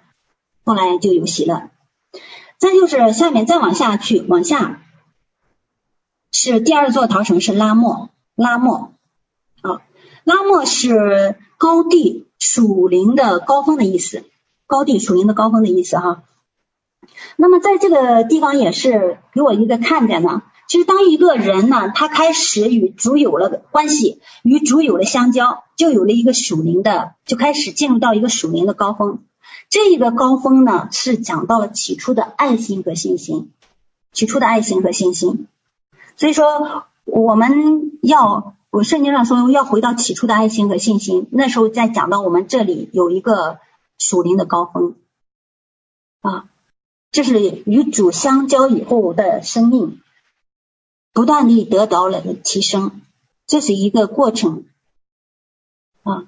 [0.64, 1.72] 后来就有喜乐。
[2.58, 4.82] 再就是下面再往下去，往下
[6.32, 8.94] 是第二座桃城是拉莫，拉莫
[9.62, 9.82] 啊，
[10.24, 14.24] 拉莫是高地属灵的高峰的意思，
[14.66, 16.24] 高地属灵的高峰的意思哈。
[17.38, 20.44] 那么在这个地方也是给我一个看点呢。
[20.68, 29.24] 其实，当一个人呢，他开始与主有了关系，与主有了相交，就有了一个属灵的，就开始进入到一个属灵的高峰。
[29.70, 33.54] 这一个高峰呢，是讲到了起初的爱心和信心，
[34.12, 35.48] 起初的爱心和信心。
[36.18, 43.60] 所以说，我们要，我圣经上说要回到起初的爱心和信心，那时候再讲到我们这里有一个
[43.98, 44.96] 属灵的高峰
[46.20, 46.50] 啊，
[47.12, 50.02] 这是与主相交以后的生命。
[51.14, 53.02] 不断地得到了提升，
[53.48, 54.66] 这是一个过程
[56.04, 56.26] 啊。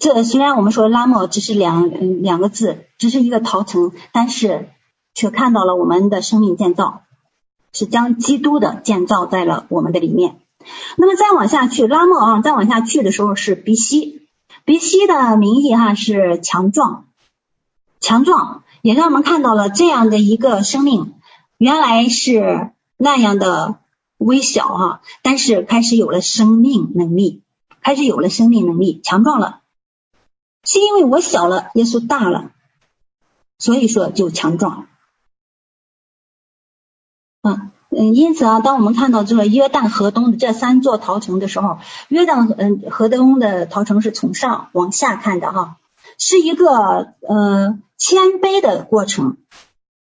[0.00, 1.90] 这虽然我们说拉莫只是两
[2.22, 4.70] 两个字，只是一个陶城，但是
[5.12, 7.02] 却看到了我们的生命建造，
[7.74, 10.40] 是将基督的建造在了我们的里面。
[10.96, 14.26] 那么再往下去，拉莫啊，再往下去的时候是鼻息，
[14.64, 17.04] 鼻息的名义哈是强壮，
[18.00, 21.12] 强壮也让我们看到了这样的一个生命，
[21.58, 23.80] 原来是那样的
[24.16, 27.42] 微小哈，但是开始有了生命能力，
[27.82, 29.60] 开始有了生命能力，强壮了，
[30.62, 32.52] 是因为我小了，耶稣大了，
[33.58, 34.93] 所以说就强壮，嗯。
[37.96, 41.78] 嗯，因此啊，当我们看到这个约旦河东的这三座陶城的时候，
[42.08, 45.76] 约旦嗯河东的陶城是从上往下看的哈，
[46.18, 49.36] 是一个呃谦卑的过程，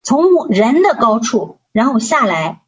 [0.02, 2.62] 从人的高处然后下来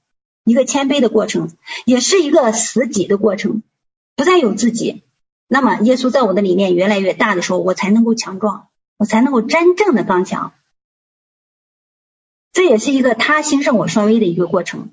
[0.44, 1.50] 一个谦卑的过程，
[1.84, 3.62] 也是一个死己的过程，
[4.16, 5.02] 不再有自己。
[5.48, 10.52] 那么耶稣在我的里面越来越大的时候，我才能够强壮，我才能够真正的刚强。
[12.52, 14.90] 这也是一个他兴盛我衰微的一个过程。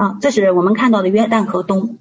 [0.00, 1.98] 啊，这是我们看到的约旦河东，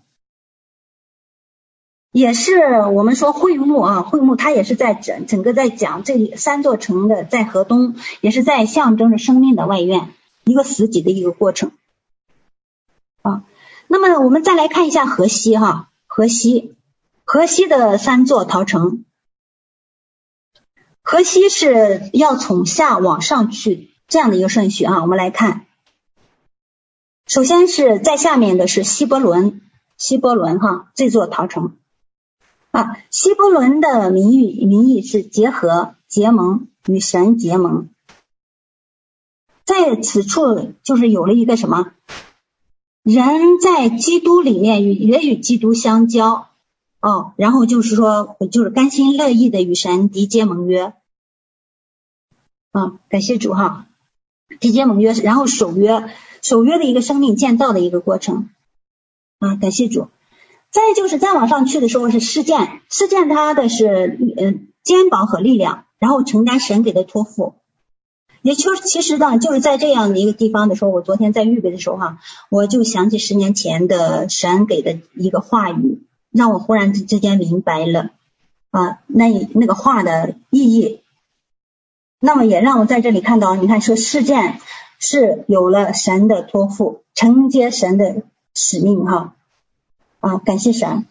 [2.13, 10.13] 也是我们说会幕啊，会幕它也是在整整个在讲这三座城的在河东，也是在象征着生命的外院，
[10.45, 11.73] 一个死己的一个过程。
[13.21, 13.43] 啊，
[13.89, 16.75] 那么我们再来看一下河西哈，河西，
[17.25, 19.03] 河西的三座陶城，
[21.01, 25.65] 河西是要从下往上去这样的一个顺序啊，我们来看。
[27.29, 29.61] 首先是在下面的是希伯伦，
[29.97, 31.77] 希伯伦哈这座陶城。
[32.71, 37.89] 啊，希伯伦的名义名义是结合结盟与神结盟，
[39.63, 41.91] 在此处就是有了一个什么？
[43.03, 46.47] 人在基督里面与也与基督相交。
[46.99, 50.93] 哦，然后就是说就是甘心乐意的与神缔结盟约。
[52.71, 53.85] 啊，感谢主哈，
[54.59, 56.09] 缔结盟约然后守约。
[56.41, 58.49] 守约的一个生命建造的一个过程
[59.39, 60.07] 啊，感谢主。
[60.71, 67.55] 再就是再往上去的时候是事件，事件它的是嗯肩膀和力量，然后承担神给的托付。
[68.41, 72.19] 也就是其实呢，就是在这样的一个地方的时候，我昨天在预备的时候哈，
[72.49, 78.11] 我就想起十年前的神给的一个话语，让我忽然之间明白了
[78.69, 81.01] 啊，那那个话的意义。
[82.21, 84.61] 那么也让我在这里看到，你看说事件。
[84.99, 88.23] 是有了神的托付，承接神的
[88.53, 89.33] 使命哈。
[90.19, 91.05] 啊，感谢神，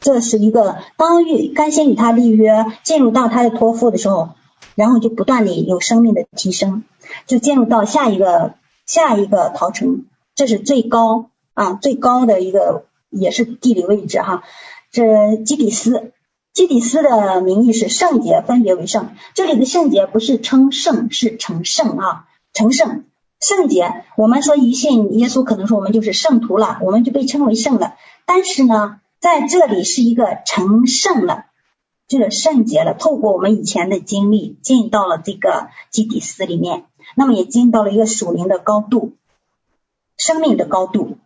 [0.00, 4.30] 这是一个当与甘心与他立约，进入到他的托付的时候，
[4.74, 6.82] 然后就不断的有生命的提升，
[7.28, 8.54] 就进入到下一个
[8.84, 14.42] 下一个陶城，这是最高啊最高的一个也是地理位置哈，
[14.90, 16.12] 这基底斯，
[16.52, 23.04] 基底斯的名义是圣洁，分别为圣，这里的圣洁不是称圣，是成圣啊，成圣。
[23.42, 27.96] 圣洁，我们说一信耶稣，可能说我们就是圣徒了，我们就被称为圣了。
[28.24, 31.46] 但是呢，在这里是一个成圣了，
[32.06, 32.94] 就是圣洁了。
[32.94, 36.84] 透过我们以前的经历，进到了这个基底斯里面，
[37.16, 39.14] 那么也进到了一个属灵的高度，
[40.16, 41.18] 生命的高度。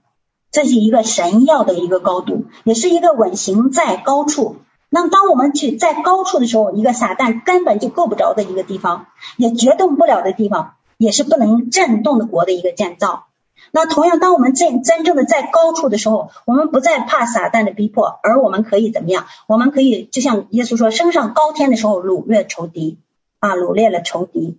[0.51, 4.57] 这是一个神要的一个高度，也是一个稳行在高处。
[4.89, 10.77] 那么当我们去在高处的时候，一个撒旦根本就够不着的一个地方，也决动不了的地方。
[10.97, 13.27] 也是不能震动的国的一个建造。
[13.73, 19.27] 那同样，当我们真真正的在高处的时候，我们不再怕撒旦的逼迫，而我们可以怎么样？
[19.49, 22.99] 我们可以就像耶稣说，升上高天的时候，掳掠仇敌
[23.41, 24.59] 啊，掳掠了仇敌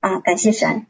[0.00, 0.86] 啊，感谢神。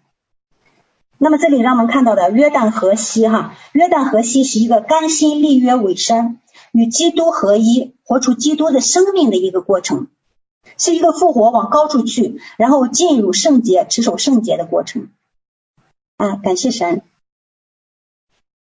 [1.16, 6.40] 那么这里让我们看到的约旦河西哈，约旦河西是一个甘心立约委身，
[6.72, 10.08] 与基督合一，活出基督的生命的一个过程。
[10.76, 15.08] 是一个复活往高处去，然后进入圣洁、持守圣洁的过程
[16.16, 16.36] 啊！
[16.36, 17.02] 感谢神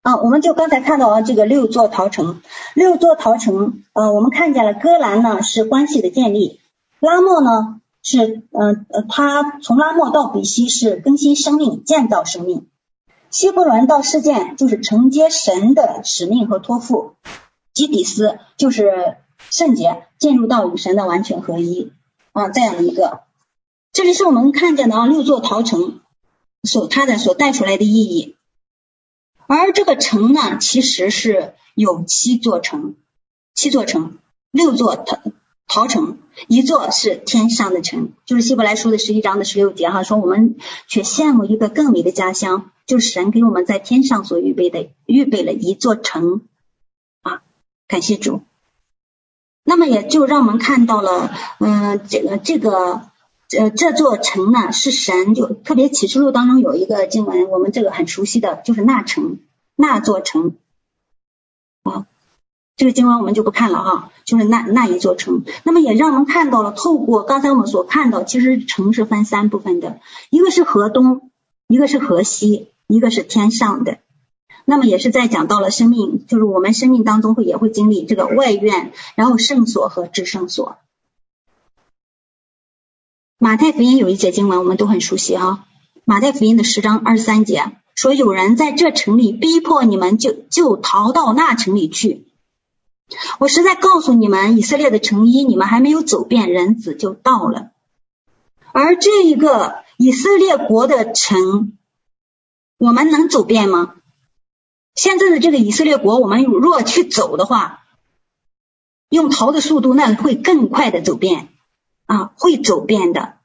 [0.02, 0.16] 啊！
[0.16, 2.40] 我们就刚才看到啊，这个六座陶城，
[2.74, 6.60] 六座陶城啊，我们看见了歌兰呢是关系的建立，
[7.00, 12.66] 拉莫呢是嗯呃，他从拉莫到比西是更新生命、建造生命，
[13.30, 17.16] 希伯伦到事件就是承接神的使命和托付，
[17.74, 19.18] 基底斯就是。
[19.48, 21.92] 圣洁进入到与神的完全合一
[22.32, 23.22] 啊，这样一个，
[23.92, 26.00] 这里是我们看见的啊，六座陶城
[26.62, 28.36] 所它的所带出来的意义。
[29.48, 32.94] 而这个城呢，其实是有七座城，
[33.54, 34.18] 七座城，
[34.52, 35.18] 六座陶
[35.66, 46.42] 陶城，一座是天上的城，就是希伯来书的十一章的十六节哈，说我们却羡慕一个更美的家乡，就是神给我们在天上所预备的，预备了一座城
[47.22, 47.42] 啊，
[47.88, 48.42] 感谢主。
[49.64, 53.02] 那么也就让我们看到了，嗯、这个这个
[53.56, 59.38] 呃这座城呢是神，就特别启示录当中有一个经文，我们这个很熟悉的就是那城
[59.76, 60.56] 那座城
[61.84, 62.06] 啊，
[62.76, 65.44] 这个经文我们就不看了哈，就是那那一座城。
[65.64, 70.00] 那么也让我们看到了，透过刚才我们所看到，其实城是分三部分的，
[70.30, 71.30] 一个是河东，
[71.68, 73.98] 一个是河西，一个是天上的。
[74.64, 80.76] 那么也是在讲到了生命，就是我们生命当中会也会经历这个外院，然后圣所和至圣所。
[83.38, 85.64] 马太福音有一节经文我们都很熟悉哈，
[86.04, 92.26] 马太福音的十章二十三节说，有人在这城里逼迫你们就，就就逃到那城里去。
[93.38, 97.72] 我实在告诉你们，以色列的城邑，你们还没有走遍，人子就到了。
[98.72, 101.76] 而这一个以色列国的城，
[102.78, 103.96] 我们能走遍吗？
[104.94, 107.84] 现在的这个以色列国，我们若去走的话，
[109.08, 111.48] 用逃的速度，那会更快的走遍
[112.06, 113.38] 啊，会走遍的。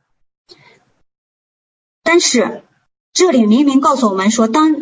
[2.03, 2.63] 但是
[3.13, 4.75] 这里明明告诉我们说，当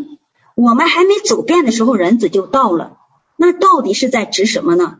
[0.56, 2.98] 我们还没走遍的时候，人子就到了。
[3.36, 5.00] 那到底是在指什么呢？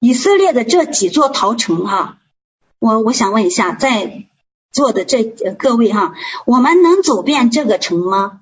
[0.00, 2.18] 以色列的这几座逃城哈，
[2.78, 4.28] 我我想问一下，在
[4.70, 6.14] 座的这各位哈，
[6.46, 8.40] 我们能走遍这个城吗？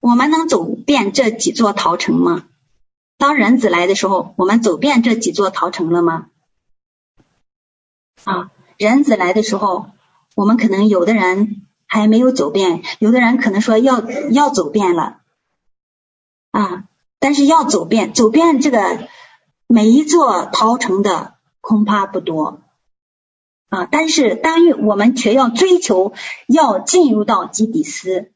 [0.00, 2.44] 我们能走遍这几座逃城吗？
[3.18, 6.28] 当人子来的时候，我们走遍这几座逃城了吗？
[8.22, 9.90] 啊，人子来的时候，
[10.36, 15.20] 我们可能有的人还没有走遍，有的人可能说要要走遍了，
[16.52, 16.84] 啊，
[17.18, 19.08] 但是要走遍走遍这个
[19.66, 22.62] 每一座逃城的恐怕不多，
[23.68, 26.12] 啊，但是当我们却要追求
[26.46, 28.30] 要进入到基底斯。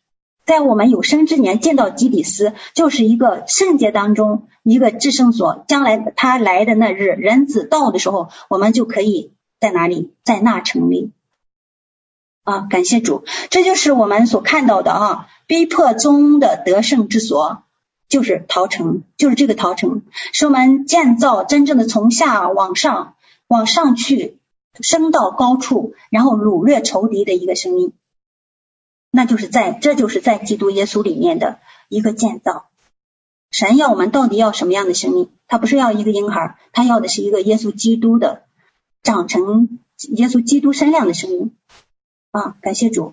[0.45, 5.65] 在我们有生之年见到基底斯，就是一个圣洁当中一个至圣所。
[5.69, 10.13] 将来他来的那日，人子到的时候，我们就可以在哪里？
[10.25, 11.13] 在那成立
[12.45, 12.67] 啊！
[12.69, 15.27] 感谢主，这就是我们所看到的啊！
[15.47, 17.63] 逼迫中的得胜之所，
[18.09, 23.15] 就是逃城，就是这个逃城，是我们建造真正的从下往上
[23.47, 24.39] 往上去
[24.81, 27.93] 升到高处，然后掳掠仇敌的一个声音。
[29.15, 32.71] 那就是在，这就是在基督耶稣里面的一个建造。
[33.51, 35.29] 神要我们到底要什么样的生命？
[35.47, 38.45] 他不是要一个婴孩，他要的是一个耶稣基督的
[39.03, 41.55] 长成耶稣基督身量的生命
[42.31, 42.57] 啊！
[42.63, 43.13] 感谢主，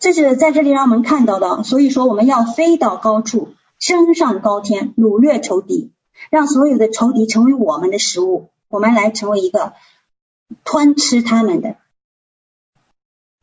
[0.00, 1.62] 这是在这里让我们看到的。
[1.62, 5.92] 所以说，我们要飞到高处，升上高天，掳掠仇敌，
[6.30, 9.74] 让所有的仇敌成为我们的食物，我们来成为一个
[10.64, 11.76] 吞吃他们的。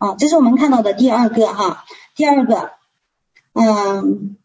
[0.04, 2.72] 啊，这是我们看到的第二个哈，第二个，
[3.54, 4.36] 嗯，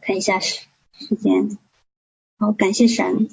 [0.00, 0.60] 看一下时
[0.96, 1.58] 时间，
[2.38, 3.30] 好，感谢神。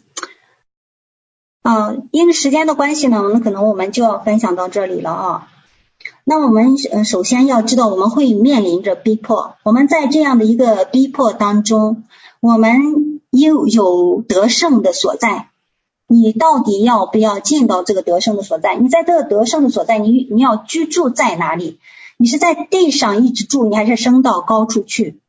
[1.62, 5.48] 啊，因为时间的关系呢，那可能我们就要分享到这里了啊。
[6.24, 12.04] 那我们呃首先要知道，我们会面临着逼迫，我们在这样的一个逼迫当中，
[12.40, 15.51] 我们又有得胜的所在。
[16.14, 18.76] 你到底要不要进到这个得胜的所在？
[18.76, 21.80] 你在这个得胜的所在，你你要居住在哪里？
[22.18, 25.22] 你是在地上一直住，你还是升到高处去？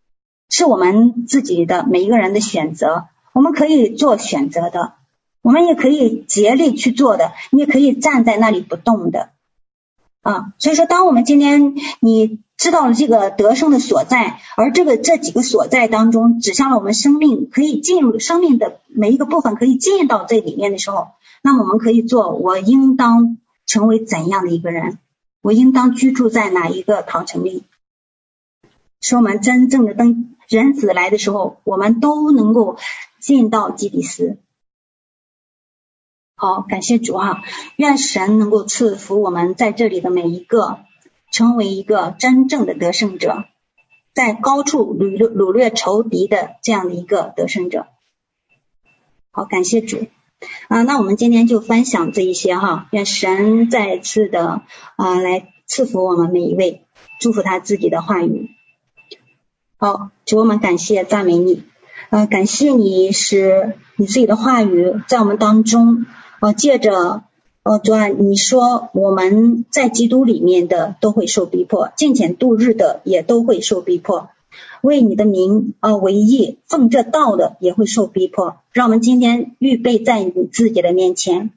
[0.50, 4.94] 是我们自己的每一个人的选择，我们可以做选择的，
[5.40, 9.30] 我们也可以竭力去做的，你也可以站在那里不动的
[10.22, 10.54] 啊。
[10.58, 12.40] 所以说，当我们今天你。
[12.58, 21.08] 知道了这个得胜的所在，而这个这几个所在当中，指向了我们生命可以进入生命的每一个部分，可以进到这里面的时候，
[21.42, 24.98] 那么我们可以做，我应当成为怎样的一个人？
[25.40, 27.64] 我应当居住在哪一个堂城里？
[29.00, 32.76] 是我们真正的登人子来的时候，我们都能够
[33.18, 34.36] 进到基底斯。
[36.42, 37.44] 好，感谢主啊！
[37.76, 40.80] 愿神能够赐福我们在这里的每一个。
[41.30, 43.44] 成为一个真正的得胜者，
[44.12, 47.86] 在高处掳掠掳掠仇敌的这样的一个得胜者。
[49.30, 50.08] 好，感谢主
[50.68, 50.82] 啊！
[50.82, 54.62] 那我们今天就分享这一些哈，愿神再次的
[54.96, 56.84] 啊来赐福我们每一位，
[57.20, 58.50] 祝福他自己的话语。
[59.78, 61.62] 好，主我们感谢赞美你，
[62.10, 66.04] 呃，感谢你使你自己的话语在我们当中，
[66.42, 67.22] 呃，借着。
[67.64, 74.30] 哦，主啊，你说我们在基督里面的都会受逼迫，敬虔度日的也都会受逼迫，
[74.80, 78.56] 为你的名啊为义奉这道的也会受逼迫。
[78.72, 81.52] 让我们今天预备在你自己的面前，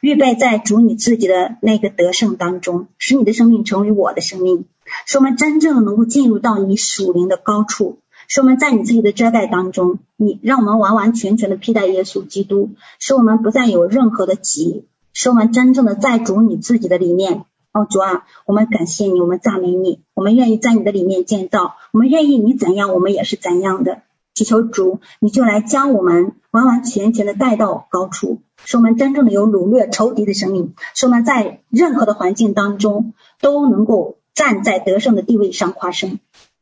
[0.00, 4.64] 预备在主你自己的那个得胜当中，使你的生命成为我的生命，
[5.06, 7.98] 使我们真正能够进入到你属灵的高处，
[8.28, 14.84] 使我们在你自己的遮盖当中，你让我们完完全全的披戴耶稣基督，使我们不再有任何的急，
[15.14, 17.46] 使我们真正的在主你自己的里面。
[17.72, 24.02] 哦，主啊，我们感谢你，我们赞美你，我们愿意在你的里面建造，我们愿意你怎样，我们也是怎样的。
[24.34, 36.18] 祈求主，你就来将我们完完全全的带到高处，使我们真正的有掳掠仇敌的生命，使我们在任何的环境当中都能够站在得胜的地位上夸胜。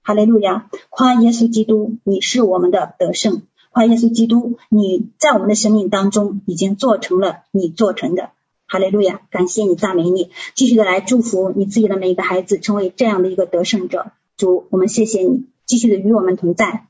[0.06, 3.42] 哈利路亚，夸耶稣基督，你是我们的得胜。
[3.72, 8.30] 夸耶稣基督，你在我们的生命当中已经做成了你做成的。
[8.68, 14.12] 哈利路亚，感谢你，赞美你，继续的来祝福你自己的每一个孩子，成为这样的一个得胜者。
[14.36, 16.86] 主，我们谢谢你，继续的与我们同在。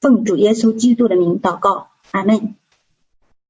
[0.00, 2.56] 奉主耶稣基督的名祷告，阿门。